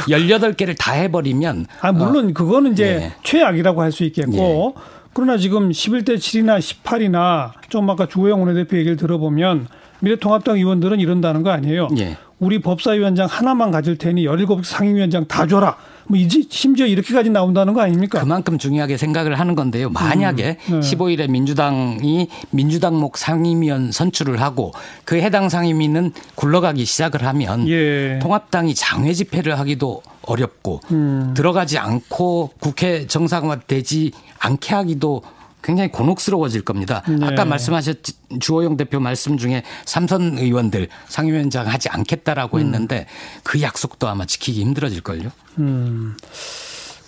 [0.08, 3.12] 18개를 다 해버리면 아, 물론 그거는 이제 예.
[3.24, 4.76] 최악이라고 할 수 있겠고
[5.12, 9.66] 그러나 지금 11대 7이나 18이나 좀 아까 주호영 원내대표 얘기를 들어보면
[10.00, 11.88] 미래통합당 의원들은 이런다는 거 아니에요.
[11.98, 12.16] 예.
[12.38, 15.76] 우리 법사위원장 하나만 가질 테니 17 상임위원장 다 줘라.
[16.06, 18.20] 뭐 이제 심지어 이렇게까지 나온다는 거 아닙니까?
[18.20, 19.90] 그만큼 중요하게 생각을 하는 건데요.
[19.90, 20.90] 만약에 음, 네.
[20.90, 24.72] 15일에 민주당이 민주당목 상임위원 선출을 하고
[25.04, 28.18] 그 해당 상임위는 굴러가기 시작을 하면 예.
[28.20, 31.34] 통합당이 장외 집회를 하기도 어렵고 음.
[31.36, 35.22] 들어가지 않고 국회 정상화되지 않게 하기도
[35.62, 37.02] 굉장히 곤혹스러워질 겁니다.
[37.08, 37.26] 네.
[37.26, 37.98] 아까 말씀하셨
[38.40, 42.62] 주호영 대표 말씀 중에 삼선 의원들 상임위원장 하지 않겠다라고 음.
[42.62, 43.06] 했는데
[43.42, 45.30] 그 약속도 아마 지키기 힘들어질 걸요.
[45.58, 46.16] 음.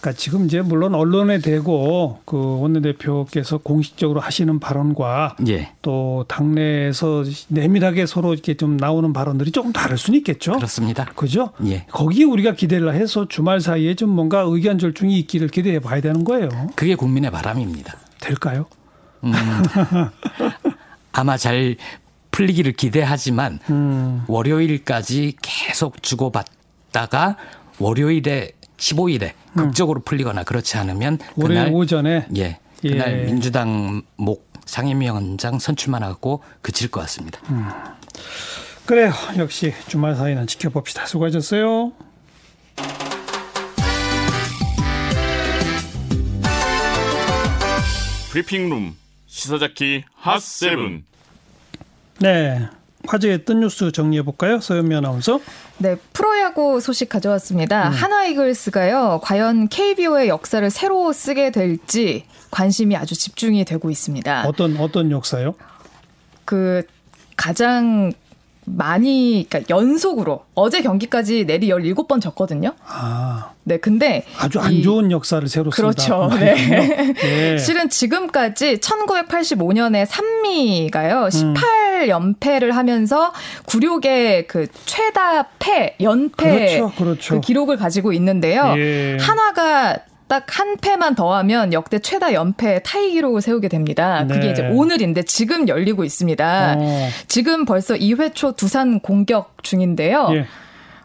[0.02, 5.70] 그러니까 지금 이제 물론 언론에 대고 그 원내대표께서 공식적으로 하시는 발언과 예.
[5.80, 10.56] 또 당내에서 내밀하게 서로 이렇게 좀 나오는 발언들이 조금 다를 수는 있겠죠.
[10.56, 11.04] 그렇습니다.
[11.14, 11.50] 그죠?
[11.66, 11.86] 예.
[11.92, 16.48] 거기에 우리가 기대를 해서 주말 사이에 좀 뭔가 의견 절충이 있기를 기대해 봐야 되는 거예요.
[16.74, 17.94] 그게 국민의 바람입니다.
[18.22, 18.66] 될까요?
[21.12, 21.76] 아마 잘
[22.30, 24.24] 풀리기를 기대하지만 음.
[24.26, 27.36] 월요일까지 계속 주고받다가
[27.78, 31.42] 월요일에 15일에 극적으로 풀리거나 그렇지 않으면 음.
[31.42, 33.24] 그날 오전에 예 그날 예.
[33.24, 37.38] 민주당 목 상임위원장 선출만 하고 그칠 것 같습니다.
[37.50, 37.68] 음.
[38.86, 39.12] 그래요.
[39.38, 41.06] 역시 주말 사이는 지켜봅시다.
[41.06, 41.92] 수고하셨어요.
[48.32, 51.04] 브리핑룸 시사자키 핫세븐
[52.20, 52.66] 네.
[53.06, 54.58] 화제의 뜬 뉴스 정리해 볼까요?
[54.58, 55.38] 서현미 아나운서.
[55.76, 57.88] 네, 프로야구 소식 가져왔습니다.
[57.88, 57.92] 음.
[57.92, 64.44] 하나 이글스가요, 과연 KBO의 역사를 새로 쓰게 될지 관심이 아주 집중이 되고 있습니다.
[64.46, 65.54] 어떤 어떤 역사요?
[66.46, 66.86] 그
[67.36, 68.12] 가장
[68.64, 72.72] 많이, 그러니까 연속으로 어제 경기까지 내리 17번 졌거든요.
[72.86, 75.82] 아, 네, 근데 아주 안 이- 좋은 역사를 새로 쓴다.
[75.92, 76.28] 그렇죠.
[76.30, 76.54] 그 네.
[77.14, 77.58] 네.
[77.58, 81.54] 실은 지금까지 1985년에 산미가요, 음.
[81.54, 83.32] 18연패를 하면서
[83.66, 87.34] 굴욕의 그 최다 패, 연패 그렇죠, 그렇죠.
[87.34, 88.74] 그 기록을 가지고 있는데요.
[88.76, 89.16] 예.
[89.20, 89.98] 하나가
[90.32, 94.24] 딱 한 패만 더하면 역대 최다 연패 타이 기록을 세우게 됩니다.
[94.24, 94.34] 네.
[94.34, 96.76] 그게 이제 오늘인데 지금 열리고 있습니다.
[96.78, 97.08] 어.
[97.28, 100.30] 지금 벌써 2회 초 두산 공격 중인데요.
[100.32, 100.46] 예.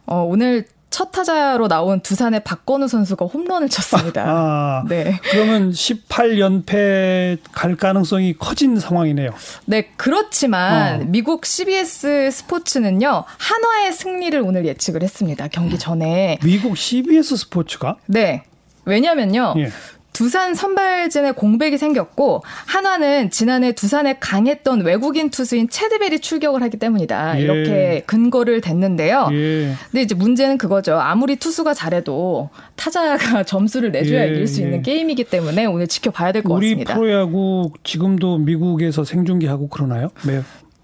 [0.06, 4.24] 어, 오늘 첫 타자로 나온 두산의 박건우 선수가 홈런을 쳤습니다.
[4.26, 5.20] 아, 네.
[5.32, 9.32] 그러면 18연패 갈 가능성이 커진 상황이네요.
[9.66, 11.06] 네, 그렇지만 어.
[11.06, 15.50] 미국 CBS 스포츠는요, 한화의 승리를 오늘 예측을 했습니다.
[15.50, 16.40] 경기 전에.
[16.44, 18.44] 미국 CBS 스포츠가 네.
[18.88, 19.54] 왜냐면요.
[19.58, 19.70] 예.
[20.14, 27.38] 두산 선발진에 공백이 생겼고 한화는 지난해 두산에 강했던 외국인 투수인 체드벨이 출격을 하기 때문이다.
[27.38, 27.44] 예.
[27.44, 29.30] 이렇게 근거를 댔는데요.
[29.34, 29.74] 예.
[29.92, 30.98] 근데 이제 문제는 그거죠.
[31.00, 34.66] 아무리 투수가 잘해도 타자가 점수를 내줘야 예, 이길 수 예.
[34.66, 36.96] 있는 게임이기 때문에 오늘 지켜봐야 될것 우리 같습니다.
[36.96, 40.10] 프로야구 지금도 미국에서 생중계하고 그러나요?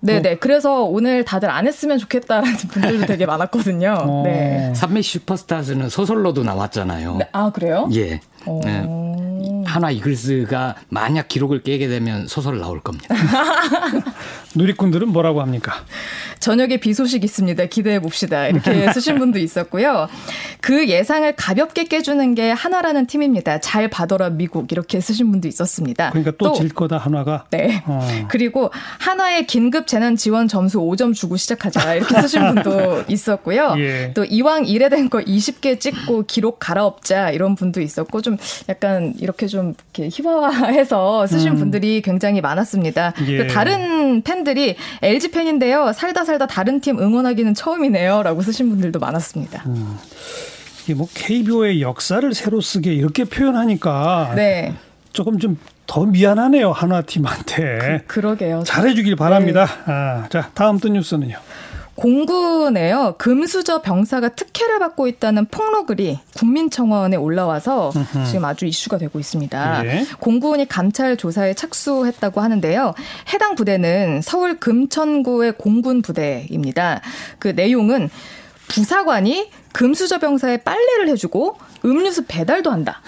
[0.04, 0.22] 네.
[0.22, 0.36] 네네.
[0.40, 3.96] 그래서 오늘 다들 안 했으면 좋겠다라는 분들도 되게 많았거든요.
[4.02, 4.24] 어.
[4.26, 4.74] 네.
[4.76, 7.16] 삼메 슈퍼스타즈는 소설로도 나왔잖아요.
[7.18, 7.88] 네, 아 그래요?
[7.94, 8.20] 예.
[8.46, 8.60] 어.
[8.66, 8.84] 네.
[9.74, 13.08] 한화 이글스가 만약 기록을 깨게 되면 소설 나올 겁니다.
[14.56, 15.74] 누리꾼들은 뭐라고 합니까?
[16.40, 17.66] 저녁에 비 소식 있습니다.
[17.66, 18.48] 기대해 봅시다.
[18.48, 20.08] 이렇게 쓰신 분도 있었고요.
[20.62, 23.60] 그 예상을 가볍게 깨주는 게 하나라는 팀입니다.
[23.62, 26.12] 잘 봐둬라 미국 이렇게 쓰신 분도 있었습니다.
[26.12, 27.46] 그러니까 또 질 거다 한화가.
[27.50, 27.82] 네.
[27.88, 28.28] 어.
[28.30, 33.74] 그리고 하나의 긴급 재난 지원 점수 5점 주고 시작하자 이렇게 쓰신 분도 있었고요.
[33.80, 34.12] 예.
[34.14, 38.38] 또 이왕 이래 된 거 20개 찍고 기록 갈아엎자 이런 분도 있었고 좀
[38.70, 43.14] 약간 이렇게 좀 이렇게 희화화해서 쓰신 분들이 굉장히 많았습니다.
[43.20, 43.26] 음.
[43.30, 43.38] 예.
[43.38, 45.94] 또 다른 팬들이 LG 팬인데요.
[45.94, 49.64] 살다 살다 다른 팀 응원하기는 처음이네요라고 쓰신 분들도 많았습니다.
[49.68, 49.98] 음.
[50.84, 54.74] 이게 뭐 KBO의 역사를 새로 쓰게 이렇게 표현하니까 네.
[55.14, 58.04] 조금 좀 더 미안하네요 한화 팀한테.
[58.08, 58.64] 그 러게요.
[58.66, 59.66] 잘해주길 바랍니다.
[59.86, 59.94] 네.
[59.94, 61.38] 아, 자 다음 또 뉴스는요.
[61.96, 67.92] 공군에요 금수저 병사가 특혜를 받고 있다는 폭로글이 국민청원에 올라와서
[68.28, 69.86] 지금 아주 이슈가 되고 있습니다.
[69.86, 70.06] 예.
[70.20, 72.94] 공군이 감찰 조사에 착수했다고 하는데요.
[73.34, 77.02] 해당 부대는 서울 금천구의 공군 부대입니다.
[77.40, 78.10] 그 내용은
[78.68, 83.02] 부사관이 금수저 병사에 빨래를 해주고 음료수 배달도 한다.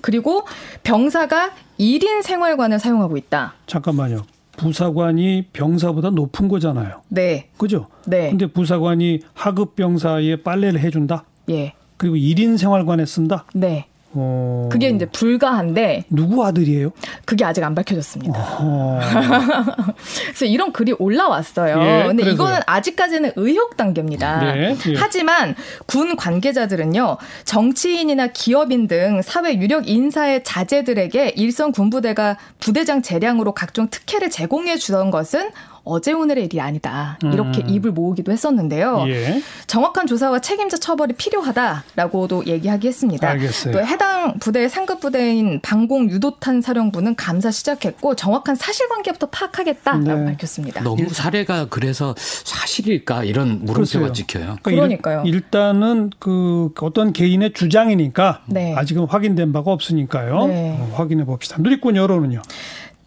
[0.00, 0.46] 그리고
[0.82, 3.54] 병사가 1인 생활관을 사용하고 있다.
[3.66, 4.24] 잠깐만요.
[4.56, 7.02] 부사관이 병사보다 높은 거잖아요.
[7.08, 7.48] 네.
[7.56, 7.86] 그죠?
[8.06, 8.30] 네.
[8.30, 11.24] 근데 부사관이 하급 병사에 빨래를 해준다.
[11.50, 11.74] 예.
[11.96, 13.44] 그리고 1인 생활관에 쓴다.
[13.54, 13.86] 네.
[14.14, 14.68] 어...
[14.70, 16.92] 그게 이제 불가한데 누구 아들이에요?
[17.24, 18.38] 그게 아직 안 밝혀졌습니다.
[18.60, 19.00] 어...
[20.26, 21.80] 그래서 이런 글이 올라왔어요.
[21.80, 22.34] 예, 근데 그래서요.
[22.34, 24.40] 이거는 아직까지는 의혹 단계입니다.
[24.40, 24.94] 네, 예.
[24.96, 25.54] 하지만
[25.86, 34.30] 군 관계자들은요, 정치인이나 기업인 등 사회 유력 인사의 자제들에게 일선 군부대가 부대장 재량으로 각종 특혜를
[34.30, 35.50] 제공해 주던 것은
[35.84, 37.18] 어제 오늘의 일이 아니다.
[37.22, 37.68] 이렇게 음.
[37.68, 39.04] 입을 모으기도 했었는데요.
[39.08, 39.42] 예.
[39.66, 43.28] 정확한 조사와 책임자 처벌이 필요하다라고도 얘기하기 했습니다.
[43.28, 43.72] 알겠어요.
[43.72, 50.24] 또 해당 부대의 상급 부대인 방공 유도탄 사령부는 감사 시작했고 정확한 사실관계부터 파악하겠다라고 네.
[50.24, 50.82] 밝혔습니다.
[50.82, 54.12] 너무 사례가 그래서 사실일까 이런 물음표가 글쎄요.
[54.12, 54.56] 찍혀요.
[54.62, 55.22] 그러니까 그러니까요.
[55.26, 58.74] 일, 일단은 그 어떤 개인의 주장이니까 네.
[58.76, 60.46] 아직은 확인된 바가 없으니까요.
[60.46, 60.76] 네.
[60.78, 61.56] 어, 확인해 봅시다.
[61.58, 62.40] 누리꾼 여론은요.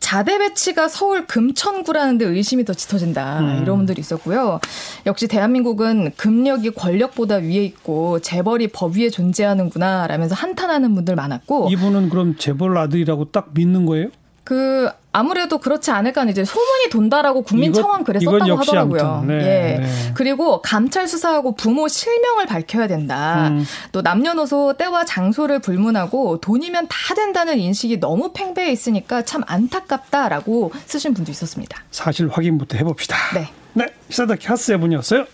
[0.05, 3.39] 자대 배치가 서울 금천구라는 데 의심이 더 짙어진다.
[3.39, 3.59] 음.
[3.63, 4.59] 이런 분들이 있었고요.
[5.07, 12.09] 역시 대한민국은 금력이 권력보다 위에 있고 재벌이 법 위에 존재하는구나 라면서 한탄하는 분들 많았고 이분은
[12.11, 14.09] 그럼 재벌 아들이라고 딱 믿는 거예요?
[14.45, 19.23] 그 아무래도 그렇지 않을까 이제 소문이 돈다라고 국민청원 글에 썼다고 하더라고요.
[19.27, 19.77] 네, 예.
[19.79, 20.12] 네.
[20.13, 23.47] 그리고 감찰 수사하고 부모 실명을 밝혀야 된다.
[23.47, 23.65] 음.
[23.91, 31.15] 또 남녀노소 때와 장소를 불문하고 돈이면 다 된다는 인식이 너무 팽배해 있으니까 참 안타깝다라고 쓰신
[31.15, 31.81] 분도 있었습니다.
[31.89, 33.15] 사실 확인부터 해봅시다.
[33.34, 33.49] 네.
[33.73, 35.25] 네, 시사다키 핫세븐이었어요.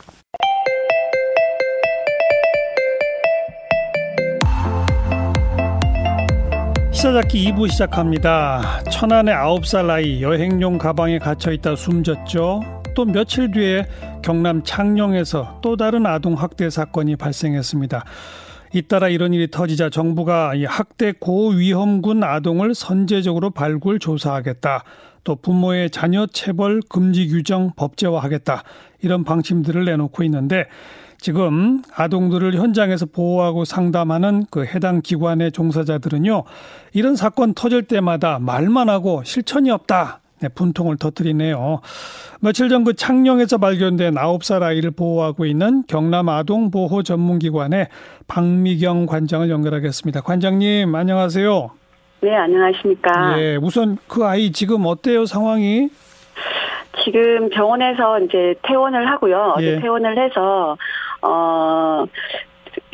[7.01, 8.83] 시사자키 2부 시작합니다.
[8.91, 12.83] 천안의 9살 아이 여행용 가방에 갇혀있다 숨졌죠.
[12.93, 13.87] 또 며칠 뒤에
[14.21, 18.05] 경남 창녕에서 또 다른 아동 학대 사건이 발생했습니다.
[18.73, 24.83] 잇따라 이런 일이 터지자 정부가 이 학대 고위험군 아동을 선제적으로 발굴 조사하겠다.
[25.23, 28.61] 또 부모의 자녀 체벌 금지 규정 법제화하겠다.
[29.01, 30.67] 이런 방침들을 내놓고 있는데
[31.21, 36.43] 지금 아동들을 현장에서 보호하고 상담하는 그 해당 기관의 종사자들은요.
[36.93, 40.19] 이런 사건 터질 때마다 말만 하고 실천이 없다.
[40.41, 41.81] 네, 분통을 터뜨리네요.
[42.39, 47.89] 며칠 전 그 창녕에서 발견된 9살 아이를 보호하고 있는 경남 아동 보호 전문기관의
[48.27, 50.21] 박미경 관장을 연결하겠습니다.
[50.21, 51.69] 관장님, 안녕하세요.
[52.21, 53.39] 네, 안녕하십니까.
[53.39, 55.89] 예, 우선 그 아이 지금 어때요, 상황이?
[57.05, 59.55] 지금 병원에서 이제 퇴원을 하고요.
[59.61, 59.79] 예.
[59.79, 60.75] 퇴원을 해서,
[61.21, 62.05] 어,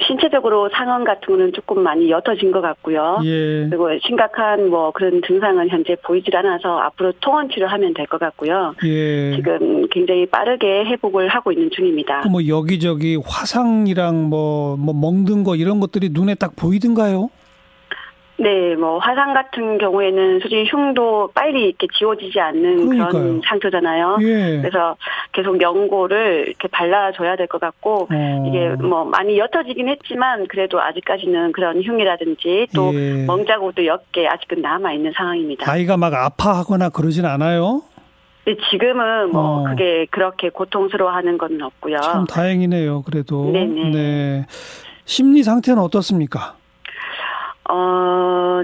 [0.08, 3.20] 신체적으로 상황 같은 거는 조금 많이 옅어진 것 같고요.
[3.24, 3.68] 예.
[3.70, 8.74] 그리고 심각한 뭐 그런 증상은 현재 보이질 않아서 앞으로 통원 치료하면 될 것 같고요.
[8.86, 9.36] 예.
[9.36, 12.22] 지금 굉장히 빠르게 회복을 하고 있는 중입니다.
[12.22, 17.30] 그뭐 여기저기 화상이랑 뭐, 뭐 멍든 거 이런 것들이 눈에 딱 보이던가요?
[18.40, 23.10] 네, 뭐 화상 같은 경우에는 솔직히 흉도 빨리 이렇게 지워지지 않는 그러니까요.
[23.10, 24.18] 그런 상처잖아요.
[24.22, 24.60] 예.
[24.62, 24.96] 그래서
[25.32, 28.46] 계속 연고를 이렇게 발라줘야 될 것 같고 어.
[28.48, 33.26] 이게 뭐 많이 옅어지긴 했지만 그래도 아직까지는 그런 흉이라든지 또 예.
[33.26, 35.72] 멍자국도 옅게 아직은 남아 있는 상황입니다.
[35.72, 37.82] 아이가 막 아파하거나 그러진 않아요?
[38.46, 39.64] 근데 지금은 뭐 어.
[39.64, 41.98] 그게 그렇게 고통스러워하는 건 없고요.
[42.02, 43.02] 참 다행이네요.
[43.02, 43.50] 그래도.
[43.52, 43.90] 네네.
[43.92, 44.46] 네.
[45.06, 46.56] 심리 상태는 어떻습니까?
[47.70, 47.74] 어,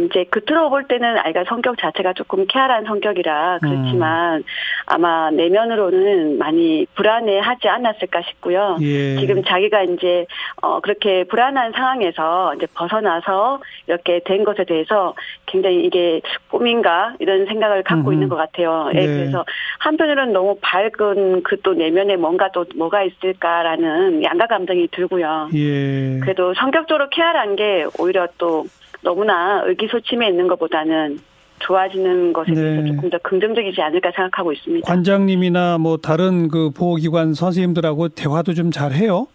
[0.05, 4.43] 이제 겉으로 볼 때는 아이가 성격 자체가 조금 쾌활한 성격이라 그렇지만 음.
[4.85, 8.77] 아마 내면으로는 많이 불안해 하지 않았을까 싶고요.
[8.81, 9.17] 예.
[9.17, 10.25] 지금 자기가 이제,
[10.61, 15.15] 어, 그렇게 불안한 상황에서 이제 벗어나서 이렇게 된 것에 대해서
[15.47, 18.13] 굉장히 이게 꿈인가 이런 생각을 갖고 음흠.
[18.13, 18.89] 있는 것 같아요.
[18.93, 19.07] 예, 네.
[19.07, 19.43] 그래서
[19.79, 25.49] 한편으로는 너무 밝은 그 또 내면에 뭔가 또 뭐가 있을까라는 양가 감정이 들고요.
[25.55, 26.19] 예.
[26.19, 28.65] 그래도 성격적으로 쾌활한 게 오히려 또
[29.03, 31.19] 너무나 의기소침해 있는 것보다는
[31.59, 32.87] 좋아지는 것에 대해서 네.
[32.95, 34.85] 조금 더 긍정적이지 않을까 생각하고 있습니다.
[34.87, 39.27] 관장님이나 뭐 다른 그 보호기관 선생님들하고 대화도 좀 잘 해요?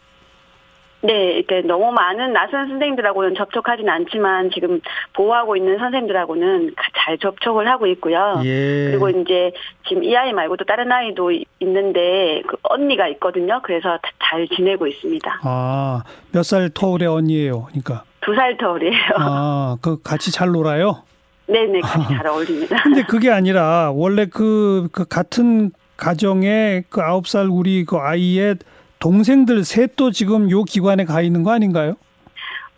[1.00, 4.80] 네, 이렇게 너무 많은 낯선 선생님들하고는 접촉하진 않지만 지금
[5.14, 8.40] 보호하고 있는 선생님들하고는 잘 접촉을 하고 있고요.
[8.44, 8.88] 예.
[8.90, 9.52] 그리고 이제
[9.88, 13.60] 지금 이 아이 말고도 다른 아이도 있는데 그 언니가 있거든요.
[13.62, 15.40] 그래서 다- 잘 지내고 있습니다.
[15.44, 16.02] 아,
[16.32, 17.66] 몇 살 터울의 언니예요.
[17.66, 18.02] 그러니까.
[18.20, 18.94] 두 살 터울이에요.
[19.16, 21.02] 아, 그 같이 잘 놀아요?
[21.46, 22.82] 네네, 같이 잘 어울립니다.
[22.82, 28.56] 근데 그게 아니라 원래 그, 그 같은 가정에 그 아홉 살 우리 그 아이의
[28.98, 31.94] 동생들 셋도 지금 요 기관에 가 있는 거 아닌가요?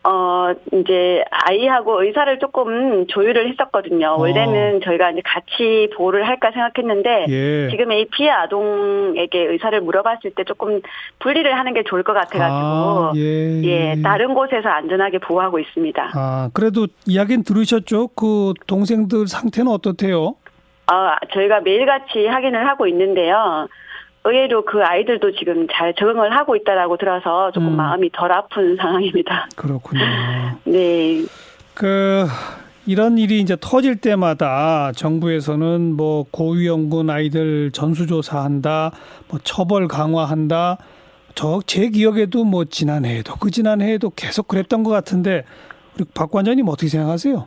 [0.02, 4.08] 어, 이제 아이하고 의사를 조금 조율을 했었거든요.
[4.08, 4.20] 어.
[4.20, 7.68] 원래는 저희가 이제 같이 보호를 할까 생각했는데 예.
[7.70, 10.80] 지금 이 피해 아동에게 의사를 물어봤을 때 조금
[11.18, 13.62] 분리를 하는 게 좋을 것 같아가지고 아, 예.
[13.62, 16.12] 예, 다른 곳에서 안전하게 보호하고 있습니다.
[16.14, 18.08] 아, 그래도 이야기는 들으셨죠?
[18.16, 20.34] 그 동생들 상태는 어떻대요?
[20.86, 23.68] 아, 저희가 매일같이 확인을 하고 있는데요.
[24.24, 27.76] 의외로 그 아이들도 지금 잘 적응을 하고 있다라고 들어서 조금 음.
[27.76, 29.48] 마음이 덜 아픈 상황입니다.
[29.56, 30.02] 그렇군요.
[30.64, 31.24] 네.
[31.74, 32.26] 그
[32.86, 38.90] 이런 일이 이제 터질 때마다 정부에서는 뭐 고위험군 아이들 전수조사한다,
[39.28, 40.78] 뭐 처벌 강화한다.
[41.34, 45.44] 저 제 기억에도 뭐 지난해에도 그 지난해에도 계속 그랬던 것 같은데
[45.94, 47.46] 우리 박 관장님 어떻게 생각하세요?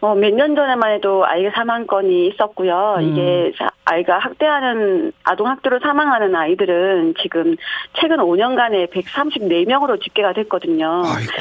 [0.00, 2.96] 어, 몇 년 전에만 해도 아이가 사망 건이 있었고요.
[3.00, 3.02] 음.
[3.02, 7.56] 이게 사- 아이가 학대하는, 아동학대로 사망하는 아이들은 지금
[7.94, 11.02] 최근 5년간에 134명으로 집계가 됐거든요.
[11.04, 11.32] 아이고.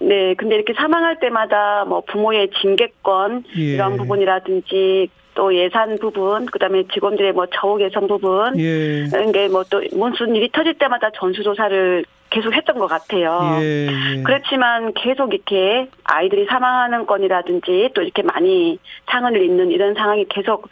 [0.00, 3.62] 네, 근데 이렇게 사망할 때마다 뭐 부모의 징계권, 예.
[3.74, 9.04] 이런 부분이라든지 또 예산 부분, 그 다음에 직원들의 뭐 처우 개선 부분, 예.
[9.06, 13.58] 이런 게뭐 또 무슨 일이 터질 때마다 전수 조사를 계속 했던 것 같아요.
[13.60, 13.86] 예,
[14.18, 14.22] 예.
[14.22, 18.78] 그렇지만 계속 이렇게 아이들이 사망하는 건이라든지 또 이렇게 많이
[19.10, 20.68] 상흔을 입는 이런 상황이 계속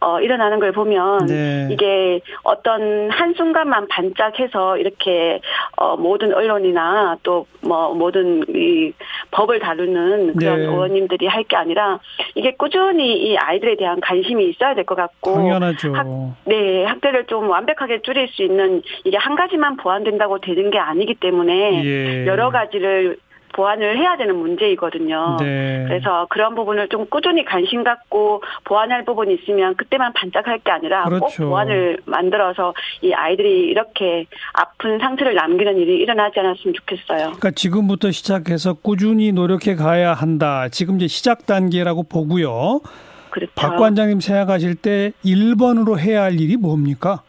[0.00, 1.68] 어, 일어나는 걸 보면 네.
[1.70, 5.40] 이게 어떤 한순간만 반짝해서 이렇게
[5.76, 8.90] 어, 모든 언론이나 또 뭐 모든 이
[9.32, 10.64] 법을 다루는 그런 네.
[10.66, 11.98] 의원님들이 할 게 아니라
[12.34, 15.92] 이게 꾸준히 이 아이들에 대한 관심이 있어야 될 것 같고 당연하죠.
[15.94, 16.06] 학-
[16.46, 21.84] 네, 학대를 좀 완벽하게 줄일 수 있는 이게 한 가지만 보완된다고 되는 게 아니기 때문에
[21.84, 22.26] 예.
[22.26, 23.16] 여러 가지를
[23.52, 25.36] 보완을 해야 되는 문제이거든요.
[25.40, 25.84] 네.
[25.88, 31.10] 그래서 그런 부분을 좀 꾸준히 관심 갖고 보완할 부분이 있으면 그때만 반짝할 게 아니라 꼭
[31.10, 31.48] 그렇죠.
[31.48, 37.18] 보완을 만들어서 이 아이들이 이렇게 아픈 상처를 남기는 일이 일어나지 않았으면 좋겠어요.
[37.18, 40.68] 그러니까 지금부터 시작해서 꾸준히 노력해 가야 한다.
[40.68, 42.80] 지금 이제 시작 단계라고 보고요.
[43.30, 43.52] 그렇죠.
[43.54, 47.22] 박 관장님 생각하실 때 1번으로 해야 할 일이 뭡니까?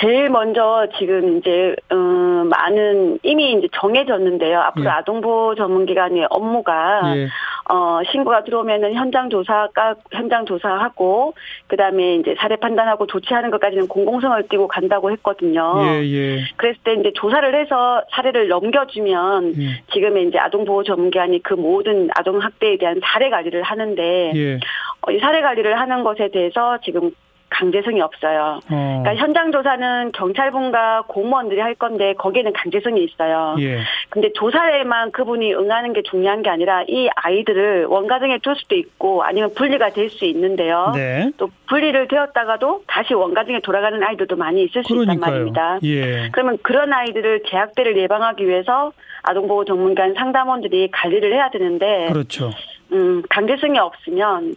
[0.00, 4.60] 제일 먼저 지금 이제 어, 많은 이미 이제 정해졌는데요.
[4.60, 4.88] 앞으로 예.
[4.88, 7.28] 아동보호 전문기관의 업무가 예.
[7.70, 11.34] 어, 신고가 들어오면은 현장 조사가 현장 조사하고
[11.68, 15.74] 그다음에 이제 사례 판단하고 조치하는 것까지는 공공성을 띠고 간다고 했거든요.
[15.86, 16.38] 예, 예.
[16.56, 19.82] 그랬을 때 이제 조사를 해서 사례를 넘겨주면 예.
[19.92, 24.58] 지금의 이제 아동보호 전문기관이 그 모든 아동 학대에 대한 사례 관리를 하는데 예.
[25.00, 27.12] 어, 이 사례 관리를 하는 것에 대해서 지금
[27.54, 28.58] 강제성이 없어요.
[28.70, 29.02] 어.
[29.02, 33.54] 그러니까 현장 조사는 경찰분과 공무원들이 할 건데 거기에는 강제성이 있어요.
[33.60, 33.78] 예.
[34.10, 39.50] 근데 조사에만 그분이 응하는 게 중요한 게 아니라 이 아이들을 원가정에 둘 수도 있고 아니면
[39.54, 40.92] 분리가 될 수 있는데요.
[40.94, 41.30] 네.
[41.38, 45.30] 또 분리를 되었다가도 다시 원가정에 돌아가는 아이들도 많이 있을 수 있단 그러니까요.
[45.32, 45.78] 말입니다.
[45.82, 46.28] 예.
[46.30, 52.50] 그러면 그런 아이들을 재학대를 예방하기 위해서 아동보호 전문관 상담원들이 관리를 해야 되는데 그렇죠.
[52.94, 54.54] 음, 강제성이 없으면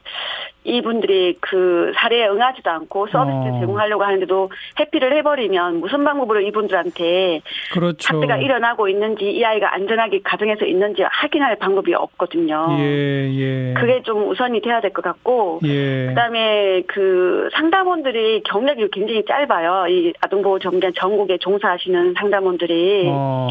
[0.63, 3.59] 이분들이 그 사례에 응하지도 않고 서비스 어.
[3.61, 7.41] 제공하려고 하는데도 해피를 해버리면 무슨 방법으로 이분들한테
[7.71, 8.15] 그렇죠.
[8.15, 12.75] 학대가 일어나고 있는지 이 아이가 안전하게 가정에서 있는지 확인할 방법이 없거든요.
[12.79, 13.73] 예, 예.
[13.75, 16.07] 그게 좀 우선이 돼야 될 것 같고 예.
[16.07, 19.87] 그다음에 그 상담원들이 경력이 굉장히 짧아요.
[19.89, 23.05] 이 아동보호 전문기관 전국에 종사하시는 상담원들이.
[23.09, 23.47] 어.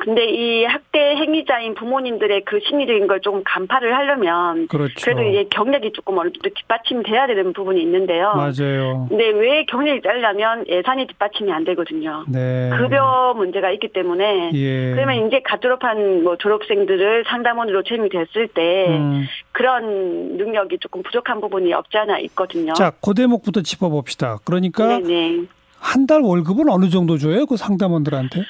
[0.00, 4.94] 근데 이 학대 행위자인 부모님들의 그 심리적인 걸 조금 간파를 하려면 그렇죠.
[5.02, 8.32] 그래도 이게 경력이 조금 어느 정도 뒷받침돼야 되는 부분이 있는데요.
[8.34, 9.06] 맞아요.
[9.08, 12.24] 근데 왜 경력이 짧냐면 예산이 뒷받침이 안 되거든요.
[12.28, 12.70] 네.
[12.76, 14.92] 급여 문제가 있기 때문에 예.
[14.94, 19.26] 그러면 이제 갓 졸업한 뭐 졸업생들을 상담원으로 채용이 됐을 때 음.
[19.52, 22.72] 그런 능력이 조금 부족한 부분이 없지 않아 있거든요.
[22.74, 24.38] 자, 그 대목부터 짚어봅시다.
[24.44, 25.46] 그러니까 네네.
[25.80, 27.46] 한달 월급은 어느 정도 줘요?
[27.46, 28.42] 그 상담원들한테?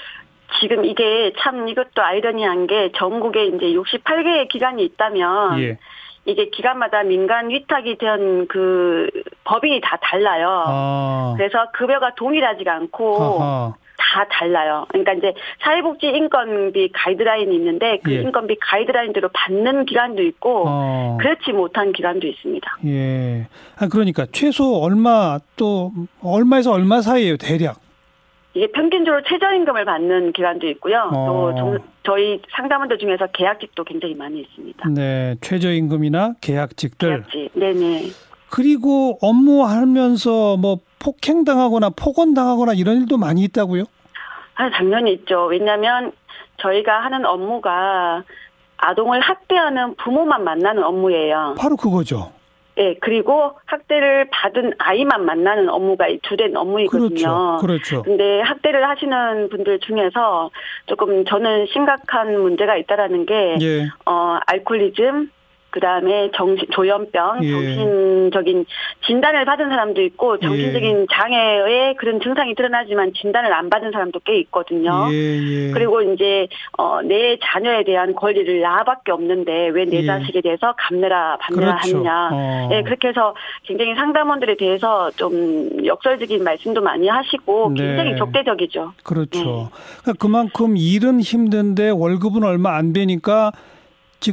[0.60, 5.78] 지금 이게 참 이것도 아이러니한 게 전국에 이제 68개의 기관이 있다면 예.
[6.24, 9.08] 이게 기관마다 민간 위탁이 된 그
[9.44, 10.64] 법인이 다 달라요.
[10.66, 11.34] 아.
[11.36, 13.74] 그래서 급여가 동일하지가 않고 아하.
[13.98, 14.86] 다 달라요.
[14.88, 18.20] 그러니까 이제 사회복지 인건비 가이드라인이 있는데 그 예.
[18.22, 21.18] 인건비 가이드라인대로 받는 기관도 있고 어.
[21.20, 22.78] 그렇지 못한 기관도 있습니다.
[22.86, 23.46] 예.
[23.78, 25.92] 아, 그러니까 최소 얼마 또
[26.22, 27.76] 얼마에서 얼마 사이에요, 대략?
[28.54, 31.10] 이게 평균적으로 최저임금을 받는 기관도 있고요.
[31.12, 31.26] 어.
[31.26, 34.88] 또 종- 저희 상담원들 중에서 계약직도 굉장히 많이 있습니다.
[34.90, 37.08] 네, 최저임금이나 계약직들.
[37.08, 37.50] 계약직.
[37.54, 38.04] 네네.
[38.50, 43.84] 그리고 업무하면서 뭐 폭행당하거나 폭언당하거나 이런 일도 많이 있다고요?
[44.54, 45.44] 아, 당연히 있죠.
[45.44, 46.12] 왜냐하면
[46.56, 48.24] 저희가 하는 업무가
[48.78, 51.54] 아동을 학대하는 부모만 만나는 업무예요.
[51.58, 52.32] 바로 그거죠.
[52.78, 57.58] 예, 그리고 학대를 받은 아이만 만나는 업무가 이 주된 업무이거든요.
[57.58, 57.58] 그렇죠.
[57.60, 58.02] 그렇죠.
[58.02, 60.50] 근데 학대를 하시는 분들 중에서
[60.86, 63.88] 조금 저는 심각한 문제가 있다라는 게, 예.
[64.06, 65.30] 어, 알코올리즘,
[65.78, 67.50] 그 다음에 정신, 조현병, 예.
[67.52, 68.66] 정신적인
[69.06, 75.06] 진단을 받은 사람도 있고, 정신적인 장애의 그런 증상이 드러나지만 진단을 안 받은 사람도 꽤 있거든요.
[75.12, 75.70] 예, 예.
[75.70, 80.06] 그리고 이제 어, 내 자녀에 대한 권리를 나밖에 없는데 왜내 예.
[80.06, 81.96] 자식에 대해서 감내라 반내라 그렇죠.
[81.98, 82.28] 하느냐.
[82.32, 82.68] 어.
[82.72, 87.84] 예, 그렇게 해서 굉장히 상담원들에 대해서 좀 역설적인 말씀도 많이 하시고 네.
[87.86, 88.94] 굉장히 적대적이죠.
[89.04, 89.68] 그렇죠.
[90.02, 93.77] 그러니까 그만큼 일은 힘든데 월급은 얼마 안 되니까 직-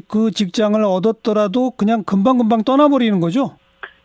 [0.08, 3.58] 그 직장을 얻었더라도 그냥 금방금방 떠나버리는 거죠?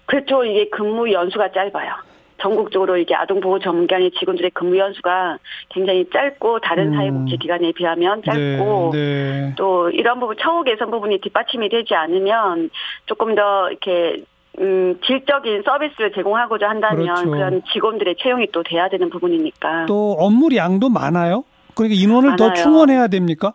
[0.07, 0.45] 그렇죠.
[0.45, 1.93] 이게 근무 연수가 짧아요.
[2.41, 6.95] 전국적으로 이게 아동보호 전문기관의 직원들의 근무 연수가 굉장히 짧고 다른 음.
[6.95, 9.55] 사회복지기관에 비하면 짧고 네, 네.
[9.57, 12.71] 또 이런 부분 처우 개선 부분이 뒷받침이 되지 않으면
[13.07, 14.25] 조금 더 이렇게
[14.59, 17.31] 음, 질적인 서비스를 제공하고자 한다면 그렇죠.
[17.31, 19.87] 그런 직원들의 채용이 또 돼야 되는 부분이니까.
[19.87, 21.45] 또 업무량도 많아요.
[21.75, 22.63] 그러니까 인원을 더 많아요.
[22.63, 23.53] 충원해야 됩니까?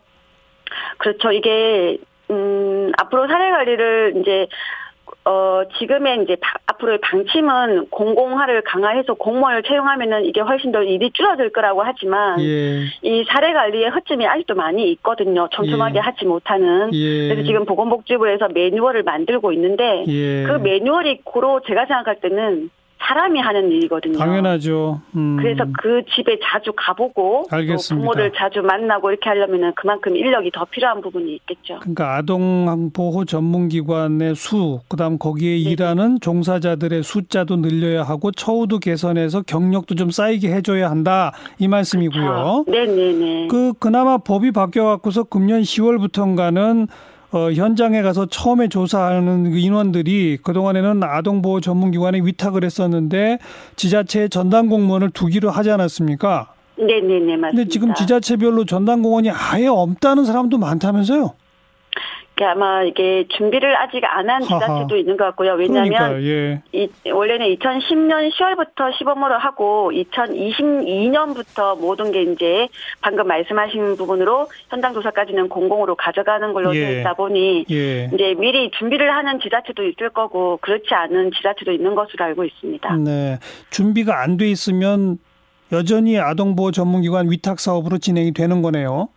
[0.98, 1.32] 그렇죠.
[1.32, 1.98] 이게
[2.86, 4.48] 음, 앞으로 사례 관리를 이제
[5.24, 11.52] 어, 지금의 이제 바- 앞으로의 방침은 공공화를 강화해서 공무원을 채용하면은 이게 훨씬 더 일이 줄어들
[11.52, 12.82] 거라고 하지만 예.
[13.02, 15.48] 이 사례 관리에 허점이 아직도 많이 있거든요.
[15.52, 16.00] 촘촘하게 예.
[16.00, 16.94] 하지 못하는.
[16.94, 17.28] 예.
[17.30, 20.44] 그래서 지금 보건복지부에서 매뉴얼을 만들고 있는데 예.
[20.44, 22.70] 그 매뉴얼이 고로 제가 생각할 때는
[23.06, 24.18] 사람이 하는 일이거든요.
[24.18, 25.02] 당연하죠.
[25.16, 25.38] 음.
[25.38, 28.02] 그래서 그 집에 자주 가보고 또 알겠습니다.
[28.02, 31.80] 부모를 자주 만나고 이렇게 하려면은 그만큼 인력이 더 필요한 부분이 있겠죠.
[31.80, 35.72] 그러니까 아동 보호 전문 기관의 수, 그다음 거기에 네.
[35.72, 42.66] 일하는 종사자들의 숫자도 늘려야 하고 처우도 개선해서 경력도 좀 쌓이게 해줘야 한다 이 말씀이고요.
[42.68, 43.48] 아, 네네네.
[43.48, 46.88] 그 그나마 법이 바뀌어 갖고서 금년 10월부터인가는
[47.32, 53.40] 어, 현장에 가서 처음에 조사하는 그 인원들이 그동안에는 아동보호 전문기관에 위탁을 했었는데
[53.76, 56.54] 지자체에 전담 공무원을 두기로 하지 않았습니까?
[56.78, 57.50] 네네네 맞습니다.
[57.52, 61.34] 근데 지금 지자체별로 전담 공무원이 아예 없다는 사람도 많다면서요?
[62.44, 64.42] 아마 이게 준비를 아직 안 한.
[64.42, 65.54] 지자체도 있는 것 같고요.
[65.54, 66.62] 왜냐하면 예.
[66.74, 72.68] 이, 원래는 2010년 10월부터 시범으로 하고 2022년부터 모든 게 이제
[73.02, 76.80] 방금 말씀하신 부분으로 현장 조사까지는 공공으로 가져가는 걸로 예.
[76.86, 78.10] 되어 있다 보니 예.
[78.14, 82.96] 이제 미리 준비를 하는 지자체도 있을 거고 그렇지 않은 지자체도 있는 것으로 알고 있습니다.
[82.98, 83.40] 네.
[83.70, 85.18] 준비가 안 돼 있으면
[85.72, 89.08] 여전히 아동보호 전문기관 위탁 사업으로 진행이 되는 거네요.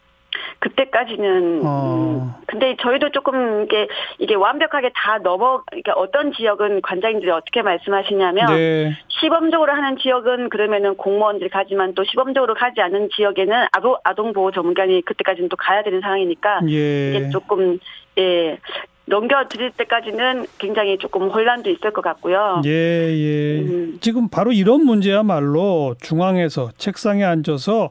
[0.60, 2.34] 그때까지는 어.
[2.36, 3.86] 음, 근데 저희도 조금 이게
[4.18, 8.92] 이게 완벽하게 다 넘어 그러니까 어떤 지역은 관장님들이 어떻게 말씀하시냐면 네.
[9.08, 15.02] 시범적으로 하는 지역은 그러면은 공무원들이 가지만 또 시범적으로 가지 않은 지역에는 아동 아동 보호 전문관이
[15.02, 17.10] 그때까지는 또 가야 되는 상황이니까 예.
[17.10, 17.78] 이게 조금
[18.18, 18.58] 예
[19.08, 22.62] 넘겨드릴 때까지는 굉장히 조금 혼란도 있을 것 같고요.
[22.66, 23.60] 예, 예.
[23.60, 23.98] 음.
[24.00, 27.90] 지금 바로 이런 문제야말로 중앙에서 책상에 앉아서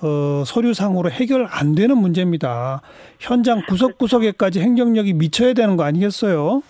[0.00, 2.82] 어, 서류상으로 해결 안 되는 문제입니다.
[3.18, 6.62] 현장 구석구석에까지 행정력이 미쳐야 되는 거 아니겠어요?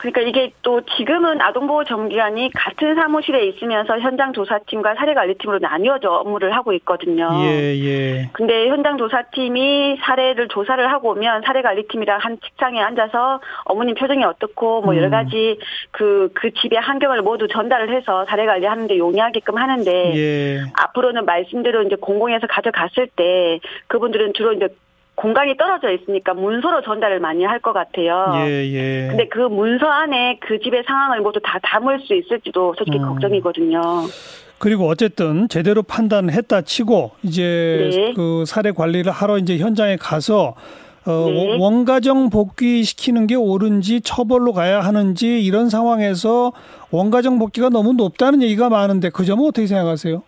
[0.00, 6.72] 그러니까 이게 또 지금은 아동보호 전기관이 같은 사무실에 있으면서 현장 조사팀과 사례관리팀으로 나뉘어져 업무를 하고
[6.72, 7.28] 있거든요.
[7.42, 8.30] 예, 예.
[8.32, 14.96] 근데 현장 조사팀이 사례를 조사를 하고 오면 사례관리팀이랑 한 책상에 앉아서 어머님 표정이 어떻고 뭐
[14.96, 15.10] 여러 음.
[15.10, 15.58] 가지
[15.90, 20.60] 그, 그 집의 환경을 모두 전달을 해서 사례관리 하는데 용이하게끔 하는데 예.
[20.82, 24.68] 앞으로는 말씀대로 이제 공공에서 가져갔을 때 그분들은 주로 이제
[25.20, 28.32] 공간이 떨어져 있으니까 문서로 전달을 많이 할 것 같아요.
[28.46, 29.08] 예, 예.
[29.08, 33.06] 근데 그 문서 안에 그 집의 상황을 모두 다 담을 수 있을지도 솔직히 음.
[33.06, 33.80] 걱정이거든요.
[34.58, 38.14] 그리고 어쨌든 제대로 판단을 했다 치고 이제 네.
[38.14, 40.54] 그 사례 관리를 하러 이제 현장에 가서
[41.06, 41.56] 어, 네.
[41.58, 46.52] 원가정 복귀시키는 게 옳은지 처벌로 가야 하는지 이런 상황에서
[46.90, 50.22] 원가정 복귀가 너무 높다는 얘기가 많은데 그 점은 어떻게 생각하세요?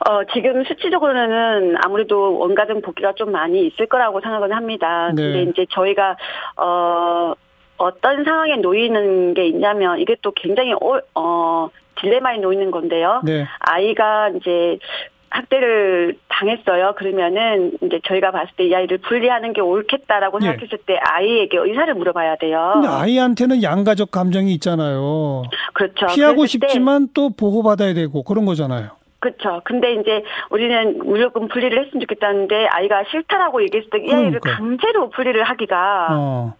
[0.00, 5.10] 어, 지금 수치적으로는 아무래도 원가정 복귀가 좀 많이 있을 거라고 생각은 합니다.
[5.14, 5.22] 네.
[5.22, 6.16] 근데 이제 저희가,
[6.56, 7.34] 어,
[7.76, 11.70] 어떤 상황에 놓이는 게 있냐면 이게 또 굉장히, 어, 어
[12.00, 13.22] 딜레마에 놓이는 건데요.
[13.24, 13.46] 네.
[13.60, 14.78] 아이가 이제
[15.30, 16.94] 학대를 당했어요.
[16.96, 20.46] 그러면은 이제 저희가 봤을 때 이 아이를 분리하는 게 옳겠다라고 예.
[20.46, 22.70] 생각했을 때 아이에게 의사를 물어봐야 돼요.
[22.74, 25.42] 근데 아이한테는 양가적 감정이 있잖아요.
[25.72, 26.06] 그렇죠.
[26.14, 28.90] 피하고 싶지만 또 보호받아야 되고 그런 거잖아요.
[29.24, 29.62] 그렇죠.
[29.64, 34.40] 근데 이제 우리는 무조건 분리를 했으면 좋겠다는데 아이가 싫다라고 얘기했을 때이 아이를.
[34.40, 36.54] 강제로 분리를 하기가 어.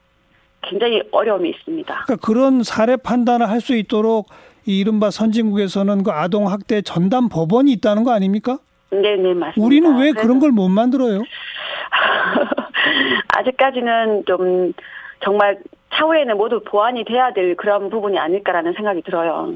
[0.63, 2.05] 굉장히 어려움이 있습니다.
[2.07, 4.29] 그러니까 그런 사례 판단을 할 수 있도록
[4.67, 8.59] 이 이른바 선진국에서는 그 아동 학대 전담 법원이 있다는 거 아닙니까?
[8.91, 9.63] 네 네 맞습니다.
[9.67, 11.23] 우리는 왜 그런 걸 못 만들어요?
[13.37, 14.73] 아직까지는 좀
[15.23, 15.59] 정말
[15.95, 19.55] 차후에는 모두 보완이 돼야 될 그런 부분이 아닐까라는 생각이 들어요.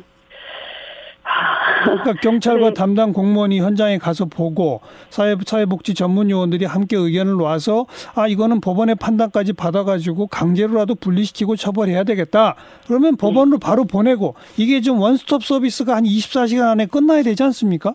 [1.84, 2.74] 그러니까 경찰과 네.
[2.74, 8.96] 담당 공무원이 현장에 가서 보고 사회 사회복지 전문 요원들이 함께 의견을 놔서 아 이거는 법원의
[8.96, 12.56] 판단까지 받아가지고 강제로라도 분리시키고 처벌해야 되겠다.
[12.86, 17.94] 그러면 법원으로 바로 보내고 이게 좀 원스톱 서비스가 한 24시간 안에 끝나야 되지 않습니까?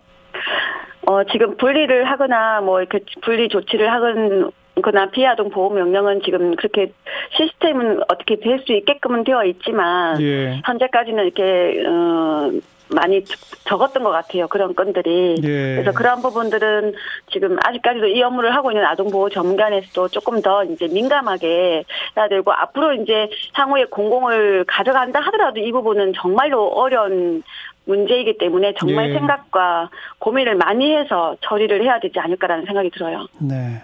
[1.06, 6.92] 어, 지금 분리를 하거나 뭐 이렇게 분리 조치를 하건 거나 피해아동 보호 명령은 지금 그렇게
[7.38, 10.62] 시스템은 어떻게 될 수 있게끔은 되어 있지만 예.
[10.66, 12.50] 현재까지는 이렇게 어
[12.94, 13.24] 많이
[13.66, 15.76] 적었던 것 같아요 그런 건들이 예.
[15.76, 16.94] 그래서 그런 부분들은
[17.32, 21.84] 지금 아직까지도 이 업무를 하고 있는 아동보호 전문관에서도 조금 더 이제 민감하게
[22.18, 27.44] 해야 되고 앞으로 이제 향후에 공공을 가져간다 하더라도 이 부분은 정말로 어려운
[27.86, 29.14] 문제이기 때문에 정말 예.
[29.14, 29.90] 생각과
[30.20, 33.28] 고민을 많이 해서 처리를 해야 되지 않을까라는 생각이 들어요.
[33.40, 33.82] 네.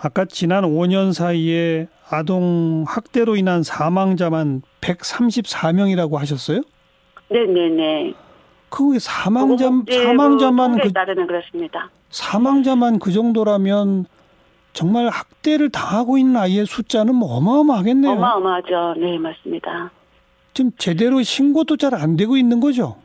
[0.00, 6.60] 아까 지난 5년 사이에 아동 학대로 인한 사망자만 134명이라고 하셨어요?
[7.28, 8.14] 네네네.
[8.76, 11.88] 그 사망자 사망자만 그 따르면 그렇습니다.
[12.10, 14.04] 사망자만 그 정도라면
[14.74, 18.12] 정말 학대를 당하고 있는 아이의 숫자는 뭐 어마어마하겠네요.
[18.12, 18.96] 어마어마하죠.
[18.98, 19.90] 네 맞습니다.
[20.52, 22.96] 지금 제대로 신고도 잘 안 되고 있는 거죠.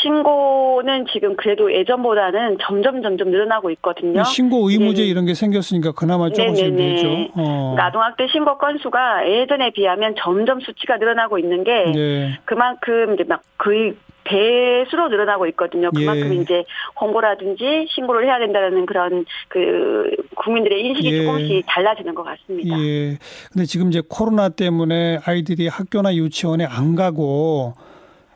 [0.00, 4.24] 신고는 지금 그래도 예전보다는 점점 점점 늘어나고 있거든요.
[4.24, 5.08] 신고 의무제 네네.
[5.10, 6.94] 이런 게 생겼으니까 그나마 조금씩 네네네.
[6.94, 7.08] 되죠.
[7.34, 7.74] 어.
[7.74, 12.38] 그러니까 아동학대 신고 건수가 예전에 비하면 점점 수치가 늘어나고 있는 게 네.
[12.46, 13.94] 그만큼 이제 막 거의
[14.24, 15.90] 배수로 늘어나고 있거든요.
[15.90, 16.36] 그만큼 예.
[16.36, 16.64] 이제
[17.00, 21.24] 홍보라든지 신고를 해야 된다는 그런 그 국민들의 인식이 예.
[21.24, 22.78] 조금씩 달라지는 것 같습니다.
[22.78, 23.18] 예.
[23.52, 27.74] 근데 지금 이제 코로나 때문에 아이들이 학교나 유치원에 안 가고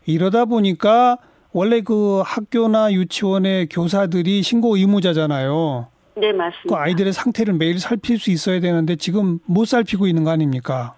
[0.07, 1.19] 이러다 보니까
[1.53, 5.89] 원래 그 학교나 유치원의 교사들이 신고 의무자잖아요.
[6.17, 6.83] 네그 맞습니다.
[6.83, 10.95] 아이들의 상태를 매일 살필 수 있어야 되는데 지금 못 살피고 있는 거 아닙니까?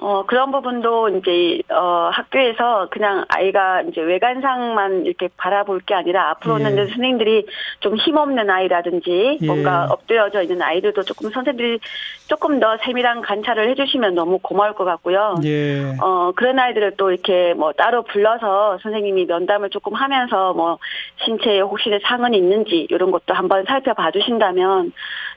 [0.00, 6.72] 어, 그런 부분도 이제, 어, 학교에서 그냥 아이가 이제 외관상만 이렇게 바라볼 게 아니라 앞으로는
[6.72, 6.76] 예.
[6.86, 7.46] 선생님들이
[7.80, 9.46] 좀 힘없는 아이라든지 예.
[9.46, 11.80] 뭔가 엎드려져 있는 아이들도 조금 선생님들이
[12.28, 15.34] 조금 더 세밀한 관찰을 해주시면 너무 고마울 것 같고요.
[15.44, 15.96] 예.
[16.00, 20.78] 어, 그런 아이들을 또 이렇게 뭐 따로 불러서 선생님이 면담을 조금 하면서 뭐
[21.24, 24.92] 신체에 혹시 상흔이 있는지 이런 것도 한번 살펴봐 주신다면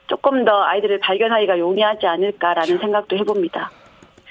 [0.06, 3.70] 조금 더 아이들을 발견하기가 용이하지 않을까라는 생각도 해봅니다.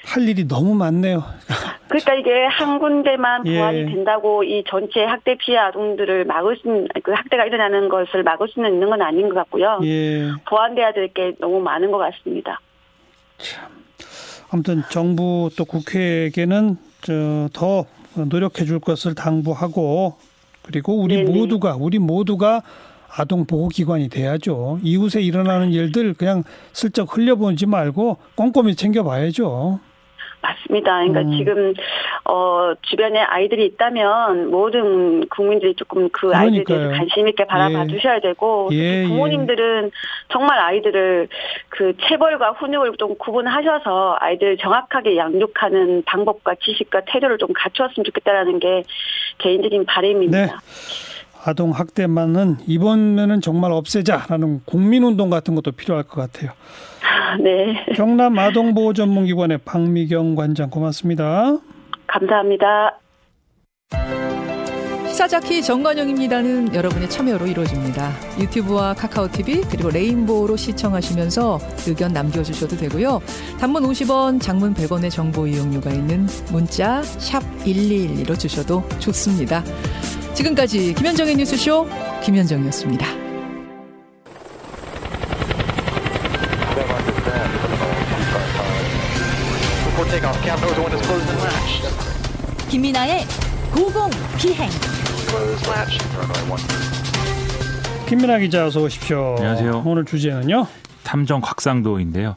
[0.04, 1.22] 할 일이 너무 많네요.
[1.88, 3.58] 그러니까 이게 한 군데만 예.
[3.58, 8.48] 보완이 된다고 이 전체 학대 피해 아동들을 막을 수, 있는- 그 학대가 일어나는 것을 막을
[8.48, 9.80] 수는 있는 건 아닌 것 같고요.
[9.84, 10.30] 예.
[10.48, 12.60] 보완돼야 될 게 너무 많은 것 같습니다.
[14.50, 17.84] 아무튼 정부 또 국회에게는 저더
[18.28, 20.16] 노력해 줄 것을 당부하고
[20.62, 21.30] 그리고 우리 네네.
[21.38, 22.62] 모두가 우리 모두가
[23.14, 24.78] 아동 보호 기관이 돼야죠.
[24.82, 29.80] 이웃에 일어나는 일들 그냥 슬쩍 흘려보지 말고 꼼꼼히 챙겨봐야죠.
[30.42, 30.98] 맞습니다.
[30.98, 31.38] 그러니까 음.
[31.38, 31.74] 지금
[32.24, 36.90] 어 주변에 아이들이 있다면 모든 국민들이 조금 그 아이들에 대해서.
[36.90, 37.86] 관심 있게 바라봐 예.
[37.86, 39.90] 주셔야 되고 예, 특히 부모님들은
[40.28, 41.28] 정말 아이들을
[41.68, 48.82] 그 체벌과 훈육을 좀 구분하셔서 아이들 정확하게 양육하는 방법과 지식과 태도를 좀 갖추었으면 좋겠다라는 게
[49.38, 50.46] 개인적인 바람입니다.
[50.46, 50.52] 네.
[51.44, 56.52] 아동 학대만은 이번에는 정말 없애자라는 국민운동 같은 것도 필요할 것 같아요.
[57.42, 57.94] 네.
[57.94, 61.58] 경남 아동보호 전문기관의 박미경 관장 고맙습니다.
[62.06, 62.98] 감사합니다.
[65.08, 68.12] 시사자키 정관영입니다는 여러분의 참여로 이루어집니다.
[68.40, 73.20] 유튜브와 카카오 TV 그리고 레인보우로 시청하시면서 의견 남겨주셔도 되고요.
[73.60, 79.62] 단문 50원, 장문 100원의 정보 이용료가 있는 문자 샵 #1212로 주셔도 좋습니다.
[80.32, 81.86] 지금까지 김현정의 뉴스쇼
[82.22, 83.31] 김현정이었습니다.
[92.68, 93.24] 김민아의
[93.72, 94.68] 고공 비행.
[98.06, 99.36] 김민아 기자 어서 오십시오.
[99.38, 99.82] 안녕하세요.
[99.86, 100.66] 오늘 주제는요.
[101.02, 102.36] 탐정 곽상도인데요.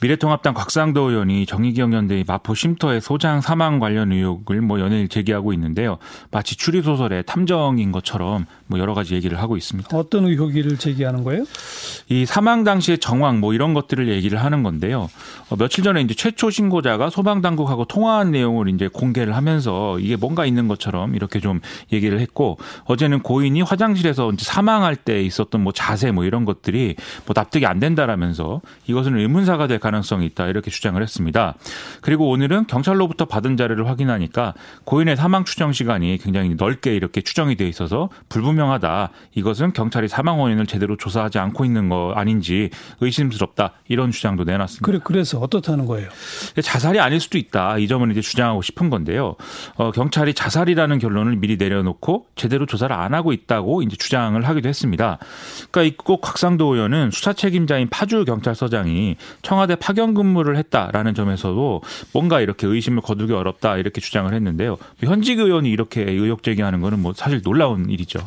[0.00, 5.98] 미래통합당 곽상도 의원이 정의기억 연대의 마포 쉼터의 소장 사망 관련 의혹을 뭐 연일 제기하고 있는데요.
[6.30, 9.96] 마치 추리 소설의 탐정인 것처럼 뭐 여러 가지 얘기를 하고 있습니다.
[9.96, 11.44] 어떤 의혹을 제기하는 거예요?
[12.08, 15.08] 이 사망 당시의 정황 뭐 이런 것들을 얘기를 하는 건데요.
[15.50, 20.46] 어, 며칠 전에 이제 최초 신고자가 소방 당국하고 통화한 내용을 이제 공개를 하면서 이게 뭔가
[20.46, 21.60] 있는 것처럼 이렇게 좀
[21.92, 26.96] 얘기를 했고 어제는 고인이 화장실에서 이제 사망할 때 있었던 뭐 자세 뭐 이런 것들이
[27.26, 31.54] 뭐 납득이 안 된다 라면서 이것은 의문사가 될 가능성이 있다 이렇게 주장을 했습니다.
[32.00, 37.68] 그리고 오늘은 경찰로부터 받은 자료를 확인하니까 고인의 사망 추정 시간이 굉장히 넓게 이렇게 추정이 돼
[37.68, 39.10] 있어서 불분명하다.
[39.34, 43.72] 이것은 경찰이 사망 원인을 제대로 조사하지 않고 있는 거 아닌지 의심스럽다.
[43.88, 44.86] 이런 주장도 내놨습니다.
[44.86, 46.08] 그래 그래서 어떻다는 거예요?
[46.62, 47.78] 자살이 아닐 수도 있다.
[47.78, 49.36] 이 점을 이제 주장하고 싶은 건데요.
[49.76, 55.18] 어, 경찰이 자살이라는 결론을 미리 내려놓고 제대로 조사를 안 하고 있다고 이제 주장을 하기도 했습니다.
[55.70, 61.80] 그러니까 이꼭 곽상도 의원은 수사 책임자인 파주 경찰서장이 청와대 파견 근무를 했다라는 점에서도
[62.12, 64.78] 뭔가 이렇게 의심을 거두기 어렵다 이렇게 주장을 했는데요.
[64.98, 68.18] 현직 의원이 이렇게 의혹 제기하는 거는 뭐 사실 놀라운 일이죠.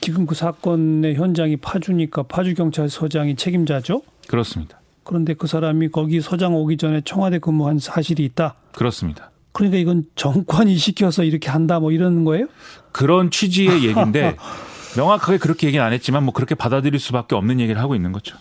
[0.00, 4.02] 지금 그 사건의 현장이 파주니까 파주 경찰서장이 책임자죠.
[4.26, 4.80] 그렇습니다.
[5.04, 8.56] 그런데 그 사람이 거기 서장 오기 전에 청와대 근무한 사실이 있다.
[8.72, 9.30] 그렇습니다.
[9.52, 12.48] 그러니까 이건 정권이 시켜서 이렇게 한다 뭐 이런 거예요?
[12.90, 14.34] 그런 취지의 얘기인데
[14.98, 18.36] 명확하게 그렇게 얘기는 안 했지만 뭐 그렇게 받아들일 수밖에 없는 얘기를 하고 있는 거죠.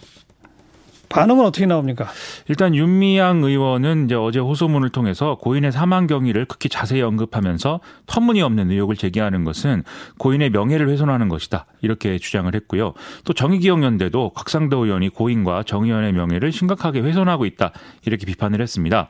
[1.14, 2.08] 반응은 어떻게 나옵니까?
[2.48, 8.96] 일단 윤미향 의원은 이제 어제 호소문을 통해서 고인의 사망 경위를 극히 자세히 언급하면서 터무니없는 의혹을
[8.96, 9.84] 제기하는 것은
[10.18, 12.94] 고인의 명예를 훼손하는 것이다 이렇게 주장을 했고요.
[13.26, 17.74] 또 정의기억연대도 곽상도 의원이 고인과 정 의원의 명예를 심각하게 훼손하고 있다
[18.06, 19.10] 이렇게 비판을 했습니다.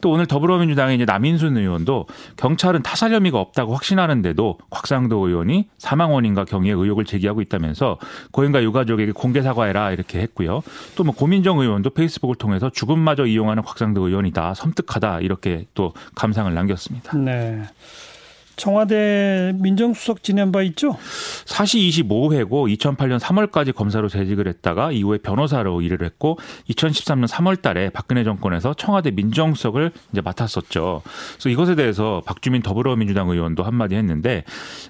[0.00, 6.46] 또 오늘 더불어민주당의 이제 남인순 의원도 경찰은 타살 혐의가 없다고 확신하는데도 곽상도 의원이 사망 원인과
[6.46, 7.98] 경위에 의혹을 제기하고 있다면서
[8.32, 10.64] 고인과 유가족에게 공개 사과해라 이렇게 했고요.
[10.96, 14.54] 또 뭐 고민 김민정 의원도 페이스북을 통해서 죽음마저 이용하는 곽상도 의원이다.
[14.54, 15.20] 섬뜩하다.
[15.20, 17.16] 이렇게 또 감상을 남겼습니다.
[17.18, 17.62] 네.
[18.56, 20.96] 청와대 민정수석 지낸 바 있죠?
[21.44, 26.38] 사시 25회고 2008년 3월까지 검사로 재직을 했다가 이후에 변호사로 일을 했고
[26.70, 31.02] 2013년 3월 달에 박근혜 정권에서 청와대 민정수석을 이제 맡았었죠.
[31.32, 34.44] 그래서 이것에 대해서 박주민 더불어민주당 의원도 한마디 했는데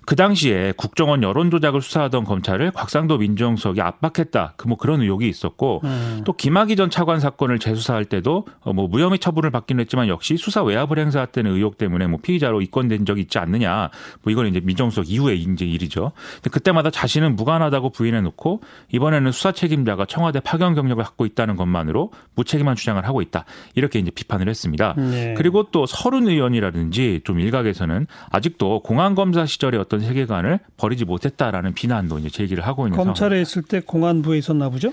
[0.04, 4.54] 그 당시에 국정원 여론 조작을 수사하던 검찰을 곽상도 민정수석이 압박했다.
[4.56, 6.22] 그 뭐 그런 의혹이 있었고 음.
[6.24, 10.98] 또 김학의 전 차관 사건을 재수사할 때도 뭐 무혐의 처분을 받기는 했지만 역시 수사 외압을
[10.98, 13.90] 행사했다는 의혹 때문에 뭐 피의자로 입건된 적이 있지 않는 않느냐.
[14.22, 16.12] 뭐 이건 이제 민정수석 이후에 이제 일이죠.
[16.36, 18.60] 근데 그때마다 자신은 무관하다고 부인해 놓고
[18.92, 23.44] 이번에는 수사 책임자가 청와대 파견 경력을 갖고 있다는 것만으로 무책임한 주장을 하고 있다.
[23.74, 24.94] 이렇게 이제 비판을 했습니다.
[24.96, 25.34] 네.
[25.36, 32.18] 그리고 또 서른 의원이라든지 좀 일각에서는 아직도 공안 검사 시절의 어떤 세계관을 버리지 못했다라는 비난도
[32.18, 33.42] 이제 제기를 하고 있는 검찰에 상황.
[33.42, 34.90] 있을 때 공안부에 있었나 보죠?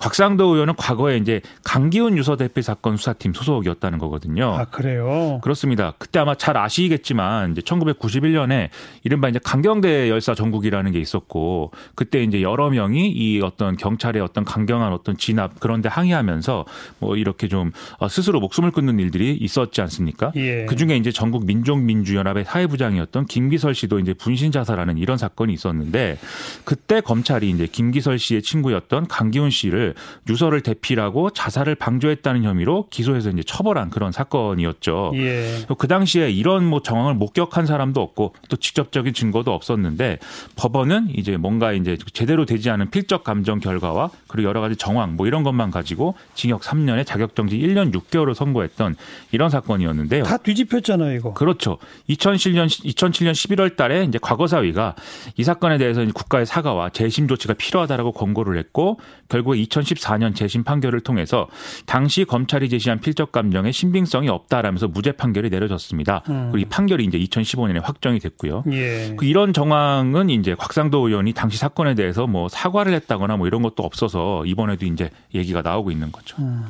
[0.00, 4.54] 곽상도 의원은 과거에 이제 강기훈 유서 대표 사건 수사팀 소속이었다는 거거든요.
[4.58, 5.40] 아 그래요?
[5.42, 5.94] 그렇습니다.
[5.98, 7.60] 그때 아마 잘 아시겠지만 이제
[8.02, 8.68] 1991년에
[9.04, 14.44] 이른바 이제 강경대 열사 전국이라는 게 있었고 그때 이제 여러 명이 이 어떤 경찰의 어떤
[14.44, 16.64] 강경한 어떤 진압 그런데 항의하면서
[16.98, 20.32] 뭐 이렇게 좀 어, 스스로 목숨을 끊는 일들이 있었지 않습니까?
[20.36, 20.66] 예.
[20.66, 26.18] 그 중에 이제 전국 민족민주연합의 사회부장이었던 김기설 씨도 이제 분신 자살하는 이런 사건이 있었는데
[26.64, 29.94] 그때 검찰이 이제 김기설 씨의 친구였던 강기훈 씨를
[30.28, 35.12] 유서를 대필하고 자살을 방조했다는 혐의로 기소해서 이제 처벌한 그런 사건이었죠.
[35.16, 35.66] 예.
[35.78, 40.18] 그 당시에 이런 뭐 정황을 목격한 사람 도 없고 또 직접적인 증거도 없었는데
[40.56, 45.26] 법원은 이제 뭔가 이제 제대로 되지 않은 필적 감정 결과와 그리고 여러 가지 정황 뭐
[45.26, 48.96] 이런 것만 가지고 징역 3년에 자격정지 1년 6개월을 선고했던
[49.30, 50.24] 이런 사건이었는데요.
[50.24, 51.34] 다 뒤집혔잖아요, 이거.
[51.34, 51.76] 그렇죠.
[52.08, 54.94] 2007년 2007년 11월 달에 이제 과거사위가
[55.36, 61.48] 이 사건에 대해서 국가의 사과와 재심 조치가 필요하다라고 권고를 했고 결국에 2014년 재심 판결을 통해서
[61.84, 66.22] 당시 검찰이 제시한 필적 감정에 신빙성이 없다라면서 무죄 판결이 내려졌습니다.
[66.30, 66.48] 음.
[66.50, 68.64] 그리고 이 판결이 이제 2015년에 확정이 됐고요.
[68.72, 69.14] 예.
[69.18, 73.82] 그 이런 정황은 이제 곽상도 의원이 당시 사건에 대해서 뭐 사과를 했다거나 뭐 이런 것도
[73.82, 76.36] 없어서 이번에도 이제 얘기가 나오고 있는 거죠.
[76.40, 76.64] 음.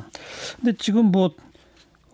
[0.59, 1.31] 근데 지금 뭐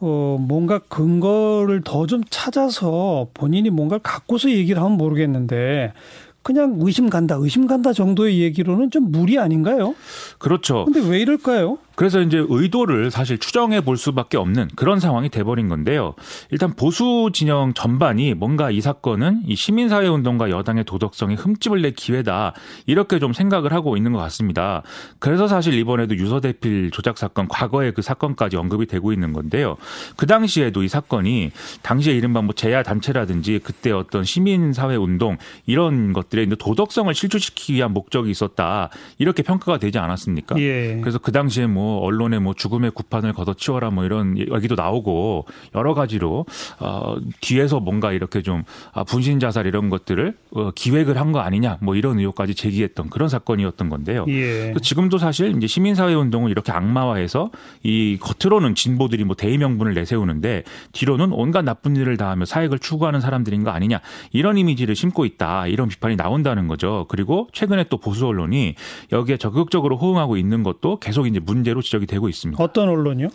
[0.01, 5.93] 어, 뭔가 근거를 더 좀 찾아서 본인이 뭔가를 갖고서 얘기를 하면 모르겠는데
[6.41, 9.93] 그냥 의심 간다, 의심 간다 정도의 얘기로는 좀 무리 아닌가요?
[10.37, 10.85] 그렇죠.
[10.85, 11.77] 근데 왜 이럴까요?
[11.99, 16.15] 그래서 이제 의도를 사실 추정해 볼 수밖에 없는 그런 상황이 돼버린 건데요.
[16.49, 22.53] 일단 보수 진영 전반이 뭔가 이 사건은 이 시민사회 운동과 여당의 도덕성에 흠집을 낼 기회다
[22.85, 24.81] 이렇게 좀 생각을 하고 있는 것 같습니다.
[25.19, 29.75] 그래서 사실 이번에도 유서대필 조작 사건 과거의 그 사건까지 언급이 되고 있는 건데요.
[30.15, 36.47] 그 당시에도 이 사건이 당시에 이른바 뭐 제야 단체라든지 그때 어떤 시민사회 운동 이런 것들의
[36.57, 40.57] 도덕성을 실추시키기 위한 목적이 있었다 이렇게 평가가 되지 않았습니까?
[40.61, 40.99] 예.
[41.01, 46.45] 그래서 그 당시에 뭐 언론에 뭐 죽음의 구판을 걷어치워라 뭐 이런 얘기도 나오고 여러 가지로
[46.79, 48.63] 어 뒤에서 뭔가 이렇게 좀
[48.93, 53.29] 아, 분신 자살 이런 것들을 어, 기획을 한 거 아니냐 뭐 이런 의혹까지 제기했던 그런
[53.29, 54.25] 사건이었던 건데요.
[54.29, 54.73] 예.
[54.81, 57.51] 지금도 사실 이제 시민사회 운동을 이렇게 악마화해서
[57.83, 63.63] 이 겉으로는 진보들이 뭐 대의 명분을 내세우는데 뒤로는 온갖 나쁜 일을 다하며 사익을 추구하는 사람들인
[63.63, 67.05] 거 아니냐 이런 이미지를 심고 있다 이런 비판이 나온다는 거죠.
[67.09, 68.73] 그리고 최근에 또 보수 언론이
[69.11, 72.63] 여기에 적극적으로 호응하고 있는 것도 계속 이제 문제로 지적이 되고 있습니다.
[72.63, 73.30] 어떤 언론이요?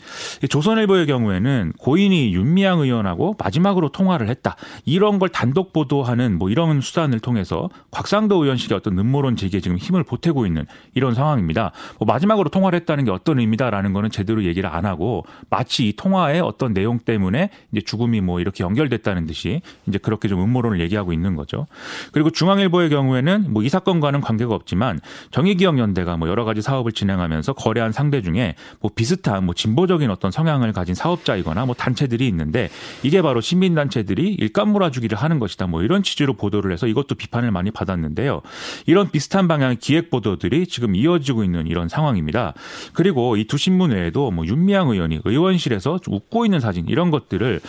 [0.49, 4.57] 조선일보의 경우에는 고인이 윤미향 의원하고 마지막으로 통화를 했다.
[4.85, 10.05] 이런 걸 단독 보도하는 뭐 이런 수단을 통해서 곽상도 의원실의 어떤 음모론 제기에 지금 힘을
[10.05, 11.73] 보태고 있는 이런 상황입니다.
[11.99, 16.41] 뭐 마지막으로 통화를 했다는 게 어떤 의미다라는 거는 제대로 얘기를 안 하고 마치 이 통화의
[16.41, 21.35] 어떤 내용 때문에 이제 죽음이 뭐 이렇게 연결됐다는 듯이 이제 그렇게 좀 음모론을 얘기하고 있는
[21.35, 21.67] 거죠.
[22.13, 27.93] 그리고 중앙일보의 경우에는 뭐 이 사건과는 관계가 없지만 정의기억연대가 뭐 여러 가지 사업을 진행하면서 거래한
[27.93, 32.69] 상대 중에 뭐 비슷한 뭐 진보적인 어떤 성향을 가진 사업자이거나 뭐 단체들이 있는데
[33.03, 35.67] 이게 바로 시민단체들이 일감 몰아주기를 하는 것이다.
[35.69, 38.43] 뭐 이런 취지로 보도를 해서 이것도 비판을 많이 받았는데요.
[38.87, 42.53] 이런 비슷한 방향의 기획 보도들이 지금 이어지고 있는 이런 상황입니다.
[42.93, 47.61] 그리고 이 두 신문 외에도 뭐 윤미향 의원이 의원실에서 웃고 있는 사진 이런 것들을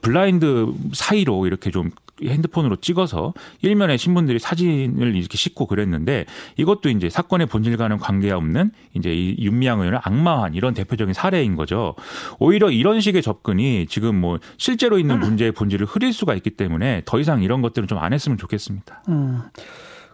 [0.00, 1.90] 블라인드 사이로 이렇게 좀
[2.22, 6.24] 핸드폰으로 찍어서 일면에 신문들이 사진을 이렇게 싣고 그랬는데
[6.56, 11.94] 이것도 이제 사건의 본질과는 관계없는 이제 이 윤미향 의원을 악마한 이런 대표적인 사례인 거죠.
[12.38, 17.18] 오히려 이런 식의 접근이 지금 뭐 실제로 있는 문제의 본질을 흐릴 수가 있기 때문에 더
[17.18, 19.02] 이상 이런 것들은 좀 안 했으면 좋겠습니다.
[19.08, 19.40] 음.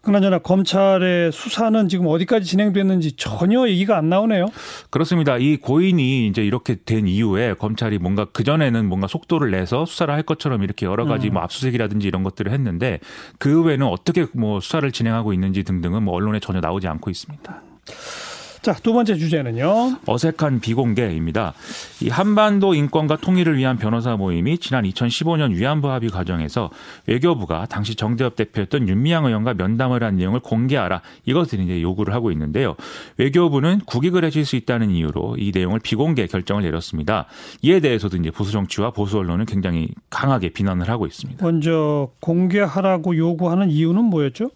[0.02, 4.46] 그나저나 검찰의 수사는 지금 어디까지 진행됐는지 전혀 얘기가 안 나오네요.
[4.90, 5.36] 그렇습니다.
[5.38, 10.24] 이 고인이 이제 이렇게 된 이후에 검찰이 뭔가 그 전에는 뭔가 속도를 내서 수사를 할
[10.24, 12.98] 것처럼 이렇게 여러 가지 뭐 압수수색이라든지 이런 것들을 했는데
[13.38, 17.62] 그 외에는 어떻게 뭐 수사를 진행하고 있는지 등등은 뭐 언론에 전혀 나오지 않고 있습니다.
[18.62, 19.98] 자, 두 번째 주제는요.
[20.06, 21.52] 어색한 비공개입니다.
[22.00, 26.70] 이 한반도 인권과 통일을 위한 변호사 모임이 지난 2015년 위안부 합의 과정에서
[27.08, 31.02] 외교부가 당시 정대협 대표였던 윤미향 의원과 면담을 한 내용을 공개하라.
[31.26, 32.76] 이것을 이제 요구를 하고 있는데요.
[33.16, 37.26] 외교부는 국익을 해칠 수 있다는 이유로 이 내용을 비공개 결정을 내렸습니다.
[37.62, 41.44] 이에 대해서도 이제 보수 정치와 보수 언론은 굉장히 강하게 비난을 하고 있습니다.
[41.44, 44.52] 먼저 공개하라고 요구하는 이유는 뭐였죠?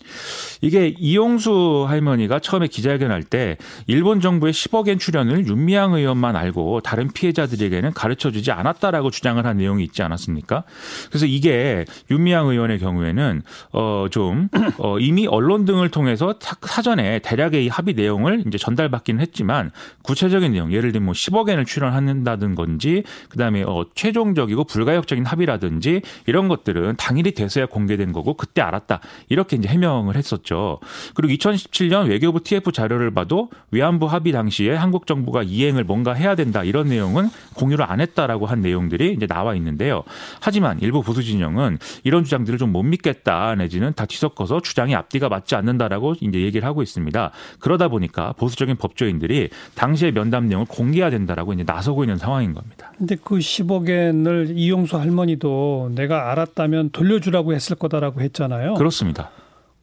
[0.60, 3.56] 이게 이용수 할머니가 처음에 기자회견할 때
[3.96, 9.56] 일본 정부의 10억 엔 출연을 윤미향 의원만 알고 다른 피해자들에게는 가르쳐 주지 않았다라고 주장을 한
[9.56, 10.64] 내용이 있지 않았습니까?
[11.08, 13.40] 그래서 이게 윤미향 의원의 경우에는
[13.70, 19.70] 어좀 어 이미 언론 등을 통해서 사전에 대략의 이 합의 내용을 이제 전달받기는 했지만
[20.02, 26.48] 구체적인 내용 예를 들면 뭐 10억 엔을 출연한다든 건지 그다음에 어 최종적이고 불가역적인 합의라든지 이런
[26.48, 29.00] 것들은 당일이 돼서야 공개된 거고 그때 알았다.
[29.30, 30.80] 이렇게 이제 해명을 했었죠.
[31.14, 36.34] 그리고 2017년 외교부 TF 자료를 봐도 위안 부 합의 당시에 한국 정부가 이행을 뭔가 해야
[36.34, 40.02] 된다 이런 내용은 공유를 안 했다라고 한 내용들이 이제 나와 있는데요.
[40.40, 45.54] 하지만 일부 보수 진영은 이런 주장들을 좀 못 믿겠다 내지는 다 뒤섞어서 주장이 앞뒤가 맞지
[45.54, 47.30] 않는다라고 이제 얘기를 하고 있습니다.
[47.60, 52.92] 그러다 보니까 보수적인 법조인들이 당시의 면담 내용을 공개해야 된다라고 이제 나서고 있는 상황인 겁니다.
[52.98, 58.74] 근데 그 10억엔을 이용수 할머니도 내가 알았다면 돌려주라고 했을 거다라고 했잖아요.
[58.74, 59.30] 그렇습니다.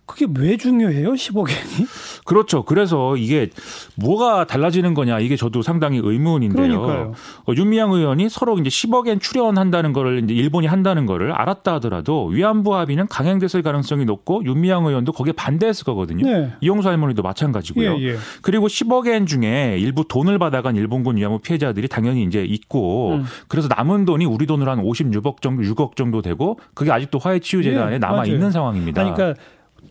[0.05, 1.87] 그게 왜 중요해요, 10억엔이?
[2.25, 2.63] 그렇죠.
[2.63, 3.49] 그래서 이게
[3.95, 6.81] 뭐가 달라지는 거냐 이게 저도 상당히 의문인데요.
[6.81, 7.13] 그러니까요.
[7.47, 12.75] 어, 윤미향 의원이 서로 이제 10억엔 출연한다는 거를 이제 일본이 한다는 거를 알았다 하더라도 위안부
[12.75, 16.25] 합의는 강행됐을 가능성이 높고 윤미향 의원도 거기에 반대했을 거거든요.
[16.25, 16.51] 네.
[16.59, 17.97] 이용수 할머니도 마찬가지고요.
[17.99, 18.15] 예, 예.
[18.41, 23.23] 그리고 10억엔 중에 일부 돈을 받아간 일본군 위안부 피해자들이 당연히 이제 있고 음.
[23.47, 27.97] 그래서 남은 돈이 우리 돈으로 한 56억 정도, 6억 정도 되고 그게 아직도 화해치유재단에 예,
[27.99, 28.33] 남아 맞아요.
[28.33, 29.01] 있는 상황입니다.
[29.01, 29.39] 그러니까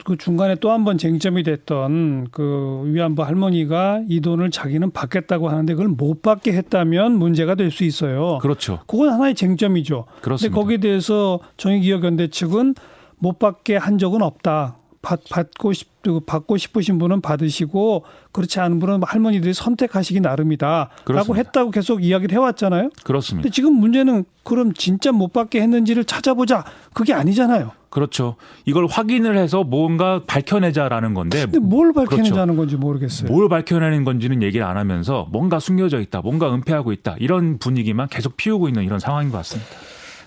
[0.04, 5.72] 그 중간에 또 한 번 쟁점이 됐던 그 위안부 할머니가 이 돈을 자기는 받겠다고 하는데
[5.74, 8.38] 그걸 못 받게 했다면 문제가 될 수 있어요.
[8.42, 8.80] 그렇죠.
[8.86, 10.06] 그건 하나의 쟁점이죠.
[10.20, 10.54] 그렇습니다.
[10.54, 12.74] 근데 거기에 대해서 정의기업연대 측은
[13.18, 14.76] 못 받게 한 적은 없다.
[15.02, 15.88] 받, 받고 싶
[16.26, 21.36] 받고 싶으신 분은 받으시고 그렇지 않은 분은 할머니들이 선택하시기 나름이다 라고 그렇습니다.
[21.38, 22.90] 했다고 계속 이야기를 해왔잖아요.
[23.04, 23.42] 그렇습니다.
[23.42, 26.64] 근데 지금 문제는 그럼 진짜 못 받게 했는지를 찾아보자.
[26.94, 27.70] 그게 아니잖아요.
[27.92, 28.36] 그렇죠.
[28.64, 32.56] 이걸 확인을 해서 뭔가 밝혀내자라는 건데 근데 뭘 밝혀내자는 그렇죠.
[32.56, 33.30] 건지 모르겠어요.
[33.30, 38.36] 뭘 밝혀내는 건지는 얘기를 안 하면서 뭔가 숨겨져 있다, 뭔가 은폐하고 있다 이런 분위기만 계속
[38.38, 39.70] 피우고 있는 이런 상황인 것 같습니다.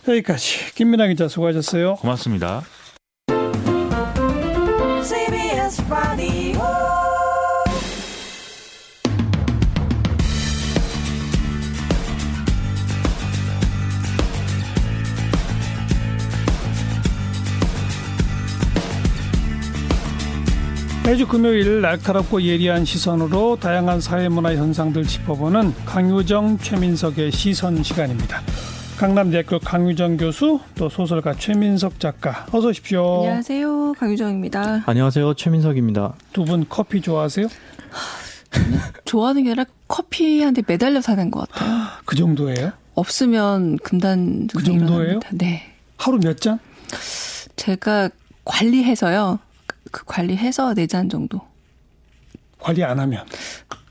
[0.07, 1.95] 여기까지 김민아 기자 수고하셨어요.
[1.95, 2.61] 고맙습니다.
[21.06, 28.41] 매주 금요일 날카롭고 예리한 시선으로 다양한 사회문화 현상들 짚어보는 강유정 최민석의 시선 시간입니다.
[28.97, 33.20] 강남대학교 강유정 교수 또 소설가 최민석 작가 어서 오십시오.
[33.20, 33.93] 안녕하세요.
[33.93, 34.84] 강유정입니다.
[34.86, 35.34] 안녕하세요.
[35.36, 36.16] 최민석입니다.
[36.34, 37.47] 두 분 커피 좋아하세요?
[39.06, 41.88] 좋아하는 게 아니라 커피한테 매달려 사는 것 같아요.
[42.06, 42.72] 그 정도예요?
[42.95, 45.01] 없으면 금단 그 정도예요?
[45.03, 45.30] 일어납니다.
[45.34, 45.74] 네.
[45.97, 46.58] 하루 몇 잔?
[47.58, 48.10] 제가
[48.45, 49.39] 관리해서요.
[49.92, 51.42] 그 관리해서 네 잔 정도.
[52.60, 53.26] 관리 안 하면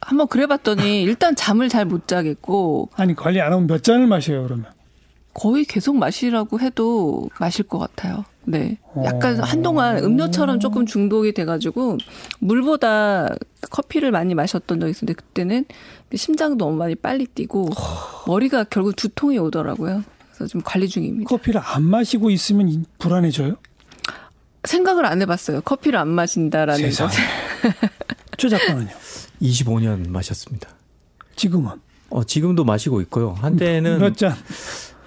[0.01, 4.67] 한번 그래봤더니 일단 잠을 잘 못 자겠고 아니 관리 안 하면 몇 잔을 마셔요 그러면?
[5.33, 8.25] 거의 계속 마시라고 해도 마실 것 같아요.
[8.45, 8.79] 네.
[9.05, 9.43] 약간 어.
[9.43, 11.99] 한동안 음료처럼 조금 중독이 돼가지고
[12.39, 13.29] 물보다
[13.71, 15.65] 커피를 많이 마셨던 적이 있었는데 그때는
[16.15, 17.71] 심장도 너무 많이 빨리 뛰고
[18.29, 20.05] 머리가 결국 두통이 오더라고요.
[20.29, 21.29] 그래서 좀 관리 중입니다.
[21.29, 23.57] 커피를 안 마시고 있으면 이- 불안해져요?
[24.65, 25.61] 생각을 안 해봤어요.
[25.62, 27.11] 커피를 안 마신다라는 세상에.
[27.11, 27.17] 것.
[28.39, 28.89] 최 작가는요?
[29.43, 30.69] 25년 마셨습니다.
[31.37, 31.73] 지금은
[32.11, 33.33] 어, 지금도 마시고 있고요.
[33.41, 34.35] 한때는 몇 잔?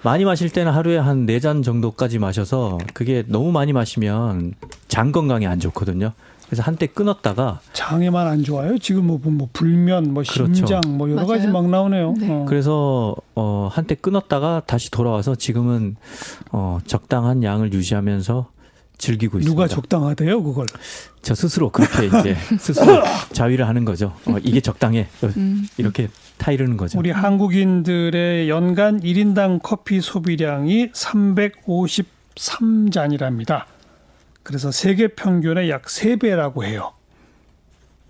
[0.02, 4.54] 많이 마실 때는 하루에 한 네 잔 정도까지 마셔서 그게 너무 많이 마시면
[4.86, 6.12] 장 건강에 안 좋거든요.
[6.46, 8.78] 그래서 한때 끊었다가 장에만 안 좋아요?
[8.78, 10.54] 지금 뭐, 뭐, 뭐 불면, 뭐 그렇죠.
[10.54, 11.52] 심장, 뭐 여러 가지 맞아요.
[11.52, 12.14] 막 나오네요.
[12.18, 12.28] 네.
[12.30, 12.46] 어.
[12.48, 15.96] 그래서 어 한때 끊었다가 다시 돌아와서 지금은
[16.52, 18.48] 어 적당한 양을 유지하면서
[18.98, 19.50] 즐기고 있습니다.
[19.50, 20.66] 누가 적당하대요, 그걸?
[21.22, 24.14] 저 스스로 그렇게 이제 스스로 자위를 하는 거죠.
[24.26, 25.08] 어, 이게 적당해.
[25.22, 25.66] 어, 음.
[25.78, 26.98] 이렇게 타이르는 거죠.
[26.98, 33.64] 우리 한국인들의 연간 1인당 커피 소비량이 353잔이랍니다.
[34.42, 36.92] 그래서 세계 평균의 약 3배라고 해요.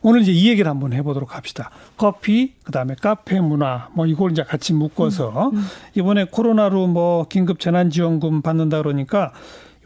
[0.01, 1.71] 오늘 이제 이 얘기를 한번 해보도록 합시다.
[1.97, 5.51] 커피, 그 다음에 카페 문화, 뭐 이걸 이제 같이 묶어서
[5.95, 9.33] 이번에 코로나로 뭐 긴급 재난지원금 받는다 그러니까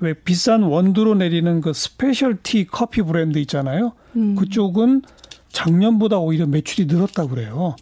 [0.03, 3.93] 왜 비싼 원두로 내리는 그 specialty 커피 브랜드 있잖아요.
[4.17, 4.35] 음.
[4.35, 5.03] 그쪽은
[5.51, 7.77] 작년보다 오히려 매출이 늘었다고 그래요.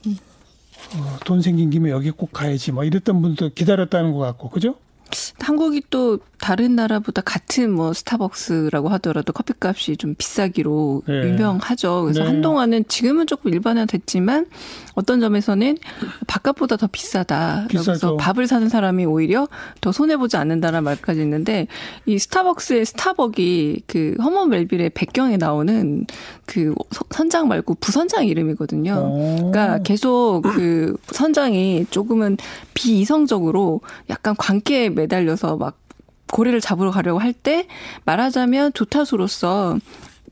[0.96, 2.72] 어, 돈 생긴 김에 여기 꼭 가야지.
[2.72, 4.74] 뭐 이랬던 분도 기다렸다는 것 같고, 그죠?
[5.40, 11.14] 한국이 또 다른 나라보다 같은 뭐 스타벅스라고 하더라도 커피값이 좀 비싸기로 네.
[11.28, 12.02] 유명하죠.
[12.04, 12.26] 그래서 네.
[12.26, 14.46] 한동안은 지금은 조금 일반화됐지만
[14.94, 15.76] 어떤 점에서는
[16.26, 17.66] 바깥보다 더 비싸다.
[17.68, 19.48] 그래서 밥을 사는 사람이 오히려
[19.82, 21.66] 더 손해 보지 않는다는 말까지 있는데
[22.06, 26.06] 이 스타벅스의 스타벅이 그 허먼 멜빌의 백경에 나오는
[26.46, 28.94] 그 서- 선장 말고 부선장 이름이거든요.
[28.96, 29.50] 어.
[29.52, 32.38] 그러니까 계속 그 선장이 조금은
[32.74, 35.78] 비이성적으로 약간 관계에 매달려서 막
[36.32, 37.66] 고래를 잡으러 가려고 할 때
[38.04, 39.78] 말하자면 조타수로서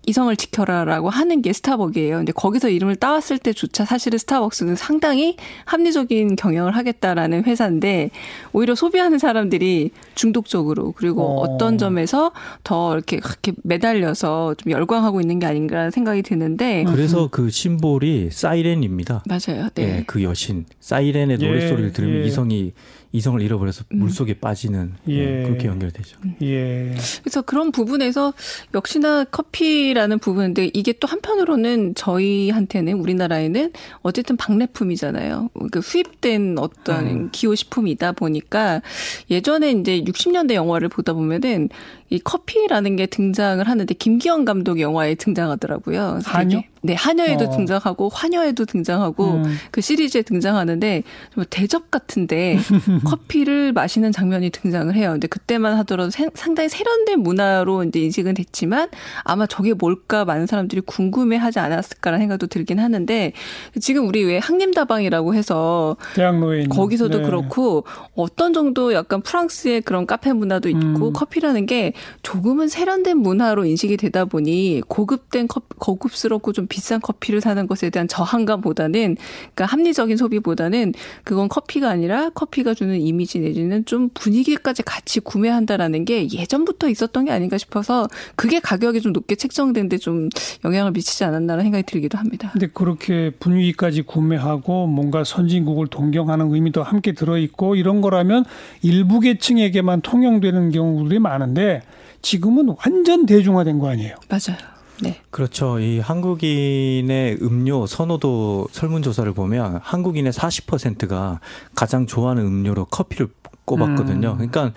[0.06, 2.16] 이성을 지켜라라고 하는 게 스타벅이에요.
[2.16, 8.10] 근데 거기서 이름을 따왔을 때조차 사실은 스타벅스는 상당히 합리적인 경영을 하겠다라는 회사인데
[8.54, 11.54] 오히려 소비하는 사람들이 중독적으로 그리고 어.
[11.54, 11.58] 어.
[11.58, 12.32] 떤 점에서
[12.64, 19.24] 더 이렇게 그렇게 매달려서 좀 열광하고 있는 게 아닌가라는 생각이 드는데 그래서 그 심볼이 사이렌입니다.
[19.26, 19.68] 맞아요.
[19.74, 19.82] 네.
[19.98, 22.26] 예, 그 여신 사이렌의 예, 노랫소리를 들으면 예.
[22.26, 22.72] 이성이
[23.12, 24.00] 이성을 잃어버려서 음.
[24.00, 25.42] 물속에 빠지는 예, 예.
[25.44, 26.18] 그렇게 연결되죠.
[26.42, 26.94] 예.
[27.22, 28.34] 그래서 그런 부분에서
[28.74, 35.50] 역시나 커피라는 부분인데 이게 또 한편으로는 저희한테는 우리나라에는 어쨌든 박래품이잖아요.
[35.72, 37.28] 그 수입된 어떤 음.
[37.32, 38.82] 기호식품이다 보니까
[39.30, 41.70] 예전에 이제 60년대 영화를 보다 보면은
[42.10, 46.20] 이 커피라는 게 등장을 하는데 김기현 감독 영화에 등장하더라고요.
[46.24, 46.62] 한여?
[46.80, 47.50] 네, 한여에도 어.
[47.50, 49.56] 등장하고 환여에도 등장하고 음.
[49.72, 51.02] 그 시리즈에 등장하는데
[51.34, 52.56] 좀 대접 같은데
[53.04, 55.10] 커피를 마시는 장면이 등장을 해요.
[55.10, 58.88] 근데 그때만 하더라도 세- 상당히 세련된 문화로 이제 인식은 됐지만
[59.24, 63.32] 아마 저게 뭘까 많은 사람들이 궁금해하지 않았을까라는 생각도 들긴 하는데
[63.80, 66.66] 지금 우리 왜 항림다방이라고 해서 대학로에.
[66.66, 67.24] 거기서도 네.
[67.24, 67.84] 그렇고
[68.14, 71.12] 어떤 정도 약간 프랑스의 그런 카페 문화도 있고 음.
[71.12, 71.92] 커피라는 게
[72.22, 78.08] 조금은 세련된 문화로 인식이 되다 보니 고급된 커 고급스럽고 좀 비싼 커피를 사는 것에 대한
[78.08, 79.16] 저항감보다는
[79.54, 80.94] 그러니까 합리적인 소비보다는
[81.24, 87.30] 그건 커피가 아니라 커피가 주는 이미지 내지는 좀 분위기까지 같이 구매한다라는 게 예전부터 있었던 게
[87.30, 90.28] 아닌가 싶어서 그게 가격이 좀 높게 책정된 데 좀
[90.64, 92.50] 영향을 미치지 않았나라는 생각이 들기도 합니다.
[92.52, 98.44] 근데 그렇게 분위기까지 구매하고 뭔가 선진국을 동경하는 의미도 함께 들어 있고 이런 거라면
[98.82, 101.82] 일부 계층에게만 통용되는 경우들이 많은데
[102.22, 104.14] 지금은 완전 대중화된 거 아니에요?
[104.28, 104.58] 맞아요.
[105.00, 105.20] 네.
[105.30, 105.78] 그렇죠.
[105.78, 111.40] 이 한국인의 음료 선호도 설문조사를 보면 한국인의 40%가
[111.74, 113.28] 가장 좋아하는 음료로 커피를
[113.64, 114.32] 꼽았거든요.
[114.32, 114.36] 음.
[114.36, 114.72] 그러니까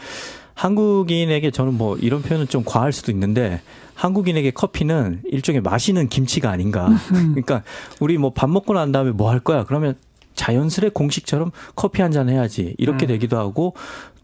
[0.54, 3.62] 한국인에게 저는 뭐 이런 표현은 좀 과할 수도 있는데
[3.96, 6.90] 한국인에게 커피는 일종의 마시는 김치가 아닌가.
[7.10, 7.64] 그러니까
[8.00, 9.64] 우리 뭐 밥 먹고 난 다음에 뭐 할 거야?
[9.66, 9.96] 그러면
[10.36, 12.76] 자연스레 공식처럼 커피 한 잔 해야지.
[12.78, 13.08] 이렇게 음.
[13.08, 13.74] 되기도 하고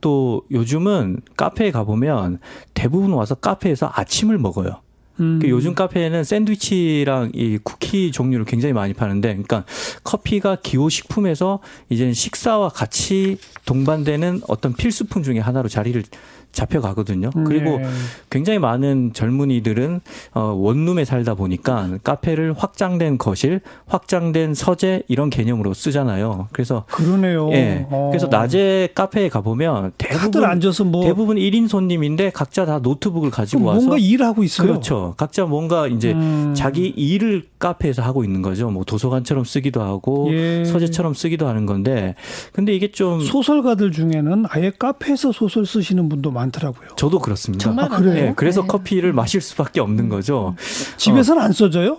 [0.01, 2.39] 또 요즘은 카페에 가보면
[2.73, 4.81] 대부분 와서 카페에서 아침을 먹어요.
[5.19, 5.39] 음.
[5.41, 9.65] 그 요즘 카페에는 샌드위치랑 이 쿠키 종류를 굉장히 많이 파는데, 그러니까
[10.03, 16.03] 커피가 기호 식품에서 이제 식사와 같이 동반되는 어떤 필수품 중에 하나로 자리를
[16.51, 17.29] 잡혀가거든요.
[17.45, 17.87] 그리고 네.
[18.29, 20.01] 굉장히 많은 젊은이들은
[20.33, 26.47] 어, 원룸에 살다 보니까 카페를 확장된 거실, 확장된 서재 이런 개념으로 쓰잖아요.
[26.51, 27.51] 그래서 그러네요.
[27.51, 27.85] 예.
[27.89, 28.09] 어.
[28.11, 33.29] 그래서 낮에 카페에 가 보면 다들 대부분 앉아서 뭐 대부분 1인 손님인데 각자 다 노트북을
[33.29, 34.67] 가지고 와서 뭔가 일하고 있어요.
[34.67, 35.13] 그렇죠.
[35.17, 36.53] 각자 뭔가 이제 음.
[36.55, 38.69] 자기 일을 카페에서 하고 있는 거죠.
[38.69, 40.63] 뭐 도서관처럼 쓰기도 하고 예.
[40.65, 42.15] 서재처럼 쓰기도 하는 건데
[42.53, 46.89] 근데 이게 좀 소설가들 중에는 아예 카페에서 소설 쓰시는 분도 많더라고요.
[46.95, 47.63] 저도 그렇습니다.
[47.63, 48.25] 정말 아, 그래요?
[48.27, 48.67] 예, 그래서 네.
[48.67, 50.55] 커피를 마실 수밖에 없는 거죠.
[50.97, 51.97] 집에서는 안 써져요?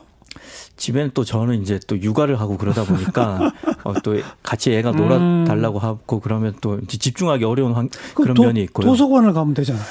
[0.76, 3.52] 집에는 또 저는 이제 또 육아를 하고 그러다 보니까
[3.82, 5.44] 어, 또 같이 애가 놀아 음.
[5.44, 8.86] 달라고 하고 그러면 또 이제 집중하기 어려운 환- 그런 도- 면이 있고요.
[8.86, 9.82] 도서관을 가면 되잖아요.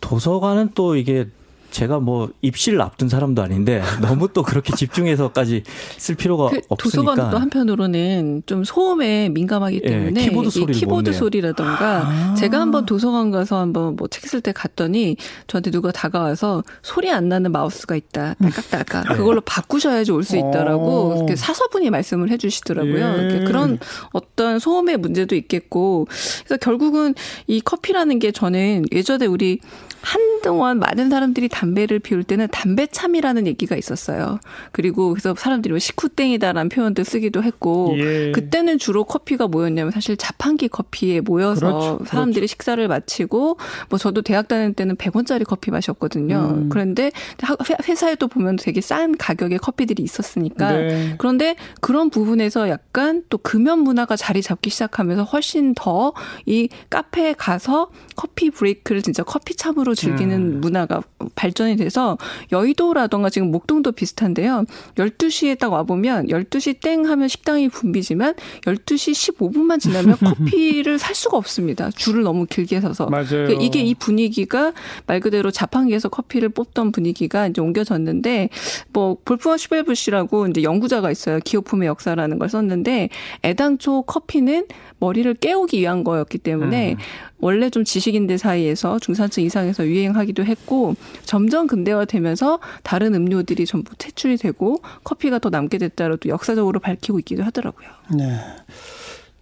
[0.00, 1.28] 도서관은 또 이게
[1.74, 5.64] 제가 뭐 입시를 앞둔 사람도 아닌데 너무 또 그렇게 집중해서까지
[5.98, 10.74] 쓸 필요가 그 없으니까 도서관도 또 한편으로는 좀 소음에 민감하기 예, 때문에 키보드 이 소리를
[10.74, 11.12] 못 키보드.
[11.12, 15.16] 소리라던가 제가 한번 도서관 가서 한번 뭐 책 쓸 때 갔더니
[15.48, 21.16] 저한테 누가 다가와서 소리 안 나는 마우스가 있다 딸깍딸깍 그걸로 바꾸셔야지 올 수 있다라고 어.
[21.16, 23.40] 이렇게 사서분이 말씀을 해주시더라고요.
[23.40, 23.44] 예.
[23.44, 23.78] 그런
[24.12, 26.06] 어떤 소음의 문제도 있겠고
[26.46, 27.14] 그래서 결국은
[27.48, 29.58] 이 커피라는 게 저는 예전에 우리
[30.00, 34.38] 한동안 많은 사람들이 담배를 피울 때는 담배참이라는 얘기가 있었어요.
[34.72, 38.32] 그리고 그래서 사람들이 뭐 식후땡이다라는 표현도 쓰기도 했고 예.
[38.32, 42.04] 그때는 주로 커피가 뭐였냐면 사실 자판기 커피에 모여서 그렇죠.
[42.06, 43.58] 사람들이 식사를 마치고
[43.88, 46.52] 뭐 저도 대학 다닐 때는 100원짜리 커피 마셨거든요.
[46.54, 46.68] 음.
[46.68, 47.10] 그런데
[47.40, 51.14] 하- 회- 회사에 도 보면 되게 싼 가격의 커피들이 있었으니까 네.
[51.18, 56.12] 그런데 그런 부분에서 약간 또 금연 문화가 자리 잡기 시작하면서 훨씬 더
[56.46, 60.60] 이 카페에 가서 커피 브레이크를 진짜 커피 참으로 즐기는 음.
[60.60, 61.00] 문화가
[61.34, 62.18] 발 전이 돼서
[62.52, 64.64] 여의도라던가 지금 목동도 비슷한데요.
[64.96, 71.90] 12시에 딱 와보면 12시 땡 하면 식당이 붐비지만 12시 15분만 지나면 커피를 살 수가 없습니다.
[71.90, 73.06] 줄을 너무 길게 서서.
[73.06, 73.28] 맞아요.
[73.28, 74.72] 그러니까 이게 이 분위기가
[75.06, 78.50] 말 그대로 자판기에서 커피를 뽑던 분위기가 이제 옮겨졌는데
[78.92, 81.38] 뭐 볼프와 슈벨부시라고 이제 연구자가 있어요.
[81.44, 83.08] 기호품의 역사라는 걸 썼는데
[83.44, 84.66] 애당초 커피는
[85.04, 86.98] 머리를 깨우기 위한 거였기 때문에 음.
[87.38, 94.80] 원래 좀 지식인들 사이에서 중산층 이상에서 유행하기도 했고 점점 근대화되면서 다른 음료들이 전부 퇴출이 되고
[95.04, 97.88] 커피가 더 남게 됐다로 또 역사적으로 밝히고 있기도 하더라고요.
[98.16, 98.38] 네.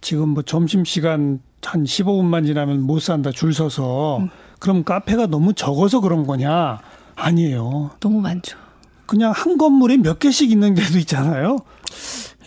[0.01, 4.29] 지금 뭐 점심 시간 한 15분만 지나면 못 산다 줄 서서 음.
[4.59, 6.81] 그럼 카페가 너무 적어서 그런 거냐?
[7.15, 7.91] 아니에요.
[8.01, 8.57] 너무 많죠.
[9.05, 11.59] 그냥 한 건물에 몇 개씩 있는 데도 있잖아요.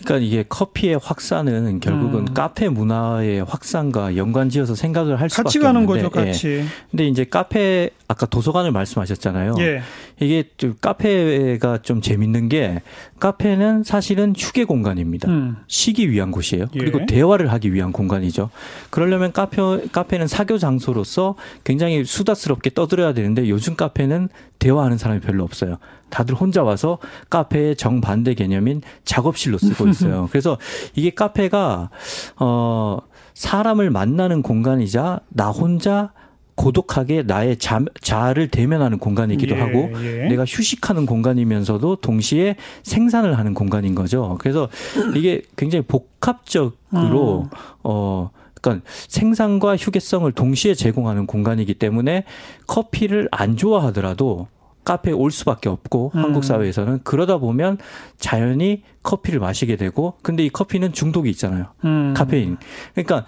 [0.03, 2.33] 그러니까 이게 커피의 확산은 결국은 음.
[2.33, 6.47] 카페 문화의 확산과 연관지어서 생각을 할 수밖에 같이 가는 없는데, 거죠, 같이.
[6.47, 6.65] 예.
[6.91, 9.55] 근데 이제 카페 아까 도서관을 말씀하셨잖아요.
[9.59, 9.81] 예.
[10.19, 12.81] 이게 좀 카페가 좀 재밌는 게
[13.19, 15.29] 카페는 사실은 휴게 공간입니다.
[15.29, 15.57] 음.
[15.67, 16.67] 쉬기 위한 곳이에요.
[16.73, 16.79] 예.
[16.79, 18.49] 그리고 대화를 하기 위한 공간이죠.
[18.89, 19.57] 그러려면 카페
[19.91, 21.35] 카페는 사교 장소로서
[21.65, 24.29] 굉장히 수다스럽게 떠들어야 되는데 요즘 카페는
[24.59, 25.77] 대화하는 사람이 별로 없어요.
[26.09, 26.99] 다들 혼자 와서
[27.29, 30.29] 카페의 정반대 개념인 작업실로 쓰고 있어요.
[30.31, 30.57] 그래서
[30.95, 31.89] 이게 카페가
[32.37, 32.99] 어
[33.33, 36.11] 사람을 만나는 공간이자 나 혼자
[36.57, 40.27] 고독하게 나의 자, 자아를 대면하는 공간이기도 예, 하고 예.
[40.27, 44.37] 내가 휴식하는 공간이면서도 동시에 생산을 하는 공간인 거죠.
[44.41, 44.67] 그래서
[45.15, 47.49] 이게 굉장히 복합적으로 음.
[47.83, 52.23] 어 그러니까 생산과 휴게성을 동시에 제공하는 공간이기 때문에
[52.65, 54.47] 커피를 안 좋아하더라도
[54.83, 56.23] 카페에 올 수밖에 없고 음.
[56.23, 57.77] 한국 사회에서는 그러다 보면
[58.17, 61.67] 자연히 커피를 마시게 되고 근데 이 커피는 중독이 있잖아요.
[61.83, 62.13] 음.
[62.15, 62.57] 카페인.
[62.93, 63.25] 그러니까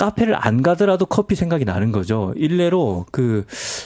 [0.00, 2.32] 카페를 안 가더라도 커피 생각이 나는 거죠.
[2.34, 3.44] 일례로 그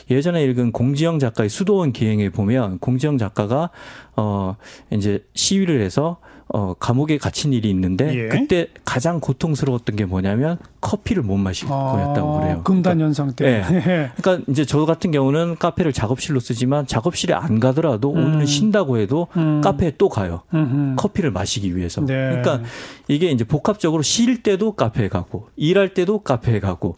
[0.09, 3.71] 예전에 읽은 공지영 작가의 수도원 기행에 보면 공지영 작가가
[4.15, 4.55] 어
[4.93, 8.29] 이제 시위를 해서 어 감옥에 갇힌 일이 있는데 예.
[8.29, 12.57] 그때 가장 고통스러웠던 게 뭐냐면 커피를 못 마신 거였다고 그래요.
[12.59, 13.57] 아, 금단 현상 때문에.
[13.73, 14.11] 예.
[14.17, 18.19] 그러니까 이제 저 같은 경우는 카페를 작업실로 쓰지만 작업실에 안 가더라도 음.
[18.19, 19.63] 오늘은 쉰다고 해도 음.
[19.63, 20.43] 카페에 또 가요.
[20.53, 20.97] 음흠.
[20.97, 22.03] 커피를 마시기 위해서.
[22.03, 22.15] 네.
[22.15, 22.61] 그러니까
[23.09, 26.97] 이게 이제 복합적으로 쉴 때도 카페에 가고 일할 때도 카페에 가고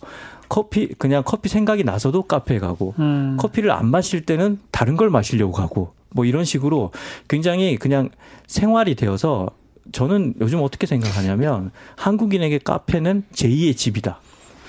[0.48, 3.36] 커피 그냥 커피 생각이 나서도 카페에 가고 음.
[3.38, 6.90] 커피를 안 마실 때는 다른 걸 마시려고 가고 뭐 이런 식으로
[7.28, 8.08] 굉장히 그냥
[8.48, 9.50] 생활이 되어서
[9.92, 14.20] 저는 요즘 어떻게 생각하냐면 한국인에게 카페는 제2의 집이다.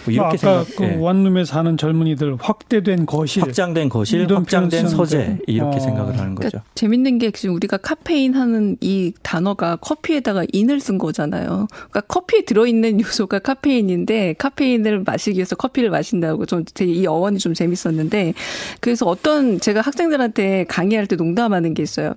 [0.07, 0.75] 뭐 이렇게 아까 생각.
[0.75, 0.95] 그 예.
[0.95, 5.39] 원룸에 사는 젊은이들 확대된 거실, 확장된 거실, 확장된 서재.
[5.47, 5.79] 이렇게 어.
[5.79, 6.49] 생각을 하는 거죠.
[6.49, 11.67] 그러니까 재밌는 게 지금 우리가 카페인 하는 이 단어가 커피에다가 인을 쓴 거잖아요.
[11.69, 17.53] 그러니까 커피에 들어있는 요소가 카페인인데 카페인을 마시기 위해서 커피를 마신다고 좀 되게 이 어원이 좀
[17.53, 18.33] 재밌었는데
[18.79, 22.13] 그래서 어떤 제가 학생들한테 강의할 때 농담하는 게 있어요.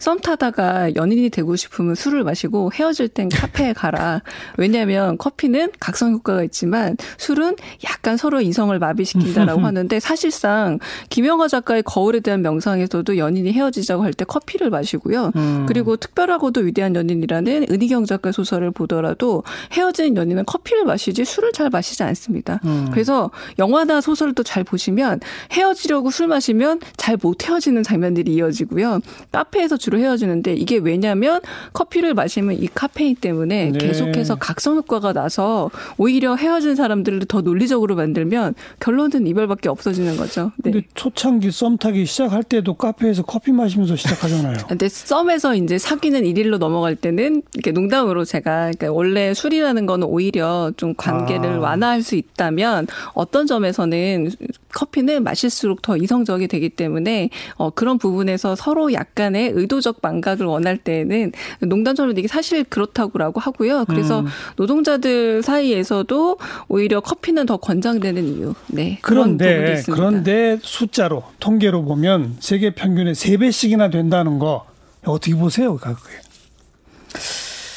[0.00, 4.22] 썸 타다가 연인이 되고 싶으면 술을 마시고 헤어질 땐 카페에 가라.
[4.56, 10.78] 왜냐하면 커피는 각성 효과가 있지만 술은 약간 서로 이성을 마비시킨다라고 하는데 사실상
[11.10, 15.30] 김영하 작가의 거울에 대한 명상에서도 연인이 헤어지자고 할 때 커피를 마시고요.
[15.36, 15.66] 음.
[15.68, 22.02] 그리고 특별하고도 위대한 연인이라는 은희경 작가 소설을 보더라도 헤어진 연인은 커피를 마시지 술을 잘 마시지
[22.02, 22.58] 않습니다.
[22.64, 22.88] 음.
[22.90, 25.20] 그래서 영화나 소설도 잘 보시면
[25.52, 29.00] 헤어지려고 술 마시면 잘 못 헤어지는 장면들이 이어지고요.
[29.30, 31.40] 카페에서 주로 헤어지는데 이게 왜냐면
[31.72, 33.78] 커피를 마시면 이 카페인 때문에 네.
[33.78, 40.52] 계속해서 각성 효과가 나서 오히려 헤어진 사람들을 더 논리적으로 만들면 결론은 이별밖에 없어지는 거죠.
[40.58, 40.70] 네.
[40.70, 44.58] 근데 초창기 썸 타기 시작할 때도 카페에서 커피 마시면서 시작하잖아요.
[44.68, 50.70] 근데 썸에서 이제 사귀는 일일로 넘어갈 때는 이렇게 농담으로 제가 그러니까 원래 술이라는 거는 오히려
[50.76, 51.60] 좀 관계를 아.
[51.60, 54.30] 완화할 수 있다면 어떤 점에서는
[54.72, 60.76] 커피는 마실수록 더 이성적이 되기 때문에 어 그런 부분에서 서로 약간의 의도 적 망각을 원할
[60.76, 63.84] 때에는 농담처럼 이게 사실 그렇다고라고 하고요.
[63.86, 64.26] 그래서 음.
[64.56, 68.54] 노동자들 사이에서도 오히려 커피는 더 권장되는 이유.
[68.68, 68.98] 네.
[69.02, 69.82] 그런 그런데.
[69.86, 74.66] 그런데 숫자로 통계로 보면 세계 평균의 3배씩이나 된다는 거
[75.04, 75.94] 어떻게 보세요, 그게?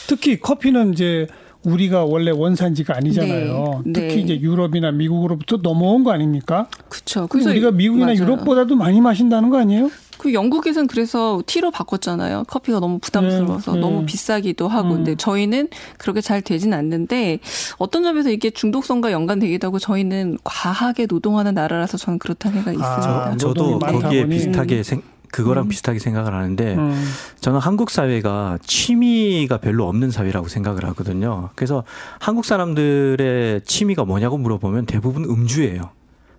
[0.08, 1.28] 특히 커피는 이제
[1.66, 3.84] 우리가 원래 원산지가 아니잖아요.
[3.86, 4.22] 네, 특히 네.
[4.22, 6.68] 이제 유럽이나 미국으로부터 넘어온 거 아닙니까?
[6.89, 7.28] 그렇죠.
[7.28, 8.20] 그래서 우리가 미국이나 맞아요.
[8.20, 9.89] 유럽보다도 많이 마신다는 거 아니에요?
[10.18, 12.43] 그 영국에서는 그래서 티로 바꿨잖아요.
[12.47, 13.82] 커피가 너무 부담스러워서 네, 네.
[13.82, 14.89] 너무 비싸기도 하고.
[14.89, 14.95] 음.
[14.97, 17.39] 근데 저희는 그렇게 잘 되진 않는데
[17.78, 23.38] 어떤 점에서 이게 중독성과 연관되기도 하고 저희는 과하게 노동하는 나라라서 저는 그렇다는 생각이 아, 있습니다.
[23.38, 24.36] 저도 거기에 보니.
[24.38, 25.01] 비슷하게 생,
[25.34, 25.67] 그거랑 음.
[25.69, 27.05] 비슷하게 생각을 하는데 음.
[27.41, 31.49] 저는 한국 사회가 취미가 별로 없는 사회라고 생각을 하거든요.
[31.55, 31.84] 그래서
[32.19, 35.89] 한국 사람들의 취미가 뭐냐고 물어보면 대부분 음주예요.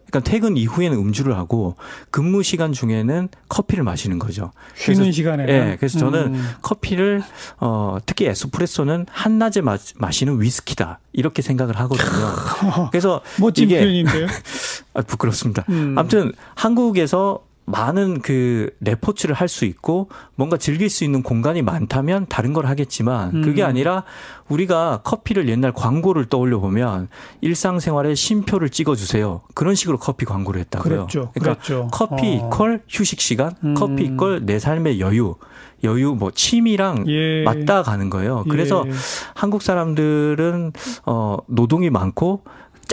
[0.06, 1.74] 그러니까 퇴근 이후에는 음주를 하고
[2.12, 4.52] 근무 시간 중에는 커피를 마시는 거죠.
[4.76, 5.52] 쉬는 그래서- 시간에는.
[5.72, 6.48] 예, 그래서 저는 음.
[6.62, 7.20] 커피를
[7.58, 12.32] 어 특히 에스프레소는 한낮에 마, 마시는 위스키다 이렇게 생각을 하거든요.
[12.92, 14.26] 그래서 멋진 이게 표현인데요.
[14.94, 15.64] 아, 부끄럽습니다.
[15.70, 15.96] 음.
[15.98, 22.52] 아무튼 한국에서 많은 그 레포츠를 할 수 있고 뭔가 즐길 수 있는 공간이 많다면 다른
[22.52, 23.68] 걸 하겠지만 그게 음.
[23.68, 24.04] 아니라
[24.48, 27.08] 우리가 커피를 옛날 광고를 떠올려 보면
[27.40, 29.42] 일상생활에 쉼표를 찍어 주세요.
[29.54, 30.94] 그런 식으로 커피 광고를 했다고요.
[31.06, 31.30] 그랬죠.
[31.34, 31.88] 그러니까 그랬죠.
[31.92, 32.48] 커피 어.
[32.48, 33.74] 이퀄 휴식 시간, 음.
[33.74, 35.36] 커피 이퀄 내 삶의 여유,
[35.84, 37.44] 여유 뭐 취미랑 예.
[37.44, 38.44] 맞닿아 가는 거예요.
[38.50, 38.92] 그래서 예.
[39.34, 40.72] 한국 사람들은
[41.06, 42.42] 어 노동이 많고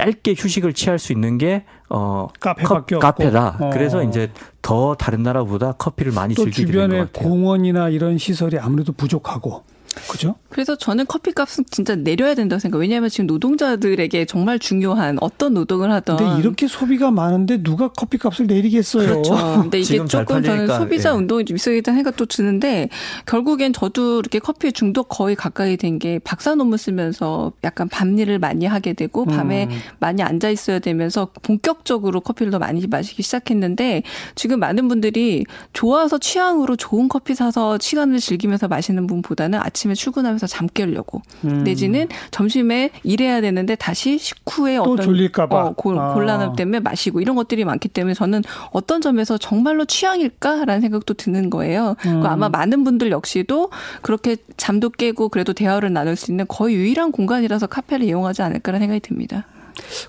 [0.02, 3.58] 짧게 휴식을 취할 수 있는 게 어, 카페밖에 컵- 카페다.
[3.60, 3.70] 어.
[3.72, 4.32] 그래서 이제
[4.62, 7.30] 더 다른 나라보다 커피를 많이 또 즐기게 된것 주변에 같아요.
[7.30, 9.64] 공원이나 이런 시설이 아무래도 부족하고
[10.10, 10.36] 그죠?
[10.50, 12.82] 그래서 저는 커피 값은 진짜 내려야 된다고 생각해요.
[12.82, 18.48] 왜냐하면 지금 노동자들에게 정말 중요한 어떤 노동을 하던 근데 이렇게 소비가 많은데 누가 커피 값을
[18.48, 19.08] 내리겠어요?
[19.08, 19.36] 그렇죠.
[19.62, 21.14] 근데 이게 조금 저는 팔리니까, 소비자 예.
[21.14, 22.90] 운동이 좀 있어야겠다는 생각도 드는데
[23.26, 28.40] 결국엔 저도 이렇게 커피에 중독 거의 가까이 된 게 박사 논문 쓰면서 약간 밤 일을
[28.40, 29.78] 많이 하게 되고 밤에 음.
[30.00, 34.04] 많이 앉아 있어야 되면서 본격적으로 커피를 더 많이 마시기 시작했는데
[34.36, 40.46] 지금 많은 분들이 좋아서 취향으로 좋은 커피 사서 시간을 즐기면서 마시는 분보다는 아침 아침에 출근하면서
[40.48, 41.64] 잠 깨려고 음.
[41.64, 45.56] 내지는 점심에 일해야 되는데 다시 식후에 또 어떤 졸릴까봐.
[45.66, 46.14] 어, 고- 아.
[46.14, 51.96] 곤란함 때문에 마시고 이런 것들이 많기 때문에 저는 어떤 점에서 정말로 취향일까라는 생각도 드는 거예요.
[52.06, 52.22] 음.
[52.22, 53.72] 그 아마 많은 분들 역시도
[54.04, 59.00] 그렇게 잠도 깨고 그래도 대화를 나눌 수 있는 거의 유일한 공간이라서 카페를 이용하지 않을까라는 생각이
[59.00, 59.48] 듭니다.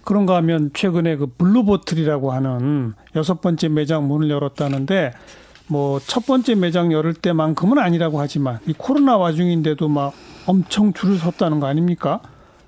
[0.04, 5.12] 그런가 하면 최근에 그 블루보틀이라고 하는 여섯 번째 매장 문을 열었다는데
[5.68, 10.12] 뭐 첫 번째 매장 열을 때만큼은 아니라고 하지만 이 코로나 와중인데도 막
[10.46, 12.20] 엄청 줄을 섰다는 거 아닙니까?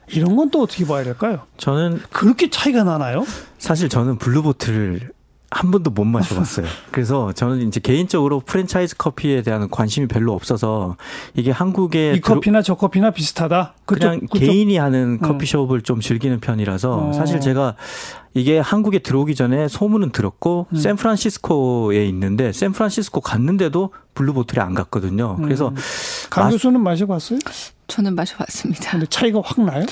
[0.09, 1.41] 이런 건 또 어떻게 봐야 될까요?
[1.57, 3.25] 저는 그렇게 차이가 나나요?
[3.59, 5.11] 사실 저는 블루보틀을
[5.55, 6.67] 한 번도 못 마셔봤어요.
[6.91, 10.97] 그래서 저는 이제 개인적으로 프랜차이즈 커피에 대한 관심이 별로 없어서
[11.35, 13.75] 이게 한국에 이 커피나 저 커피나 비슷하다.
[13.87, 15.19] 그쪽, 그냥 그쪽- 개인이 하는 음.
[15.21, 17.13] 커피숍을 좀 즐기는 편이라서 어.
[17.13, 17.77] 사실 제가
[18.35, 20.77] 이게 한국에 들어오기 전에 소문은 들었고 음.
[20.77, 25.37] 샌프란시스코에 있는데 샌프란시스코 갔는데도 블루보틀에 안 갔거든요.
[25.37, 25.77] 그래서 음.
[26.31, 27.39] 강 맛- 교수는 마셔봤어요?
[27.87, 28.91] 저는 마셔봤습니다.
[28.91, 29.85] 근데 차이가 확 나요?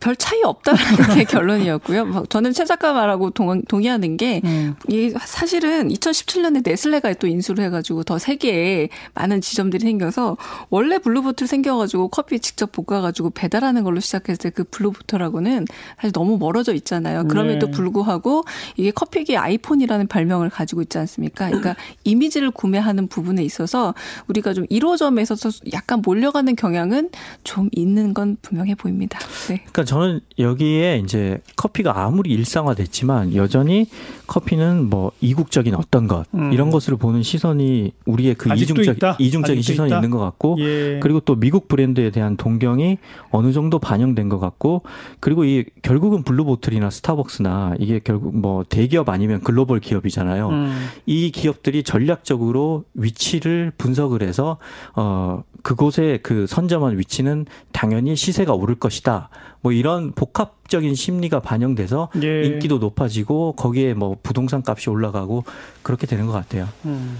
[0.00, 0.78] 별 차이 없다는
[1.16, 2.04] 게 결론이었고요.
[2.04, 4.74] 막 저는 최 작가 말하고 동, 동의하는 게, 음.
[4.88, 10.36] 이 사실은 2017년에 네슬레가 또 인수를 해가지고 더 세계에 많은 지점들이 생겨서
[10.68, 15.66] 원래 블루보틀 생겨가지고 커피 직접 볶아가지고 배달하는 걸로 시작했을 때 그 블루보틀하고는
[15.96, 17.28] 사실 너무 멀어져 있잖아요.
[17.28, 17.72] 그럼에도 네.
[17.72, 18.44] 불구하고
[18.76, 21.46] 이게 커피계 아이폰이라는 별명을 가지고 있지 않습니까?
[21.46, 23.94] 그러니까 이미지를 구매하는 부분에 있어서
[24.26, 27.10] 우리가 좀 1호점에서 약간 몰려가는 경향은
[27.44, 29.20] 좀 있는 건 분명해 보입니다.
[29.48, 29.58] 네.
[29.58, 33.86] 그러니까 저는 여기에 이제 커피가 아무리 일상화됐지만 여전히
[34.26, 36.52] 커피는 뭐 이국적인 어떤 것 음.
[36.52, 39.16] 이런 것으로 보는 시선이 우리의 그 이중적 있다?
[39.18, 39.96] 이중적인 시선이 있다?
[39.96, 41.00] 있는 것 같고 예.
[41.02, 42.98] 그리고 또 미국 브랜드에 대한 동경이
[43.30, 44.82] 어느 정도 반영된 것 같고
[45.20, 50.50] 그리고 이 결국은 블루보틀이나 스타벅스나 이게 결국 뭐 대기업 아니면 글로벌 기업이잖아요.
[50.50, 50.86] 음.
[51.06, 54.58] 이 기업들이 전략적으로 위치를 분석을 해서
[54.94, 59.30] 어 그곳의 그 선점한 위치는 당연히 시세가 오를 것이다.
[59.60, 62.44] 뭐 이런 복합적인 심리가 반영돼서 예.
[62.44, 65.44] 인기도 높아지고 거기에 뭐 부동산 값이 올라가고
[65.82, 66.68] 그렇게 되는 것 같아요.
[66.84, 67.18] 음.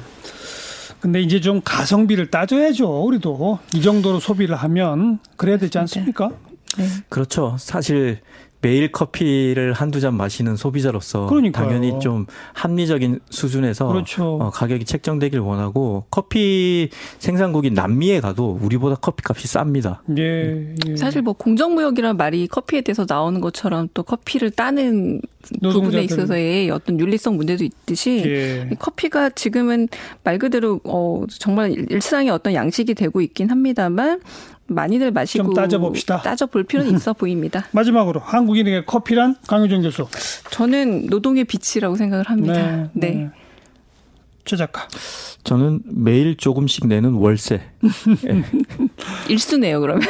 [1.01, 3.05] 근데 이제 좀 가성비를 따져야죠.
[3.05, 6.31] 우리도 이 정도로 소비를 하면 그래야 되지 않습니까?
[7.09, 7.57] 그렇죠.
[7.59, 8.21] 사실
[8.61, 11.67] 매일 커피를 한두 잔 마시는 소비자로서 그러니까요.
[11.67, 14.39] 당연히 좀 합리적인 수준에서 그렇죠.
[14.41, 19.99] 어, 가격이 책정되길 원하고 커피 생산국인 남미에 가도 우리보다 커피 값이 쌉니다.
[20.19, 20.97] 예, 예.
[20.97, 25.21] 사실 뭐 공정무역이란 말이 커피에 대해서 나오는 것처럼 또 커피를 따는
[25.55, 26.05] 부분에 노동자들.
[26.05, 28.69] 있어서의 어떤 윤리성 문제도 있듯이 예.
[28.73, 29.89] 이 커피가 지금은
[30.25, 34.21] 말 그대로 어 정말 일상의 어떤 양식이 되고 있긴 합니다만
[34.69, 36.23] 많이들 마시고 좀 따져봅시다.
[36.23, 37.67] 따져볼 필요는 있어 보입니다.
[37.73, 40.07] 마지막으로 한국인에게 커피란 강효정 교수.
[40.51, 42.91] 저는 노동의 빛이라고 생각을 합니다.
[42.93, 43.11] 네.
[43.15, 43.31] 네.
[44.49, 44.89] 최 작가.
[45.45, 47.61] 저는 매일 조금씩 내는 월세.
[49.29, 50.03] 일수네요, 그러면.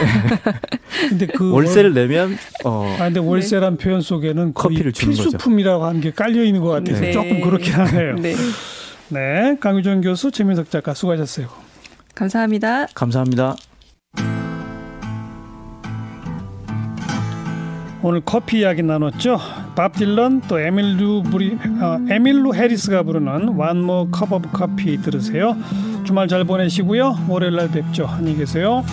[1.09, 5.25] 근데 그 월세를 내면 어 아, 근데 월세란 표현 속에는 커피를 주는 거죠.
[5.31, 7.13] 필수품이라고 하는 게 깔려 있는 것 같아서 네.
[7.13, 8.15] 조금 그렇긴 하네요.
[8.17, 8.35] 네.
[9.09, 11.49] 네, 강유정 교수, 최민석 작가 수고하셨어요.
[12.15, 12.87] 감사합니다.
[12.95, 13.57] 감사합니다.
[18.03, 19.39] 오늘 커피 이야기 나눴죠.
[19.75, 25.57] 밥 딜런 또 에밀루 브리 어, 에밀루 해리스가 부르는 One More Cup of Coffee 들으세요.
[26.05, 27.27] 주말 잘 보내시고요.
[27.29, 28.07] 월요일 날 뵙죠.
[28.07, 28.85] 안녕히 계세요.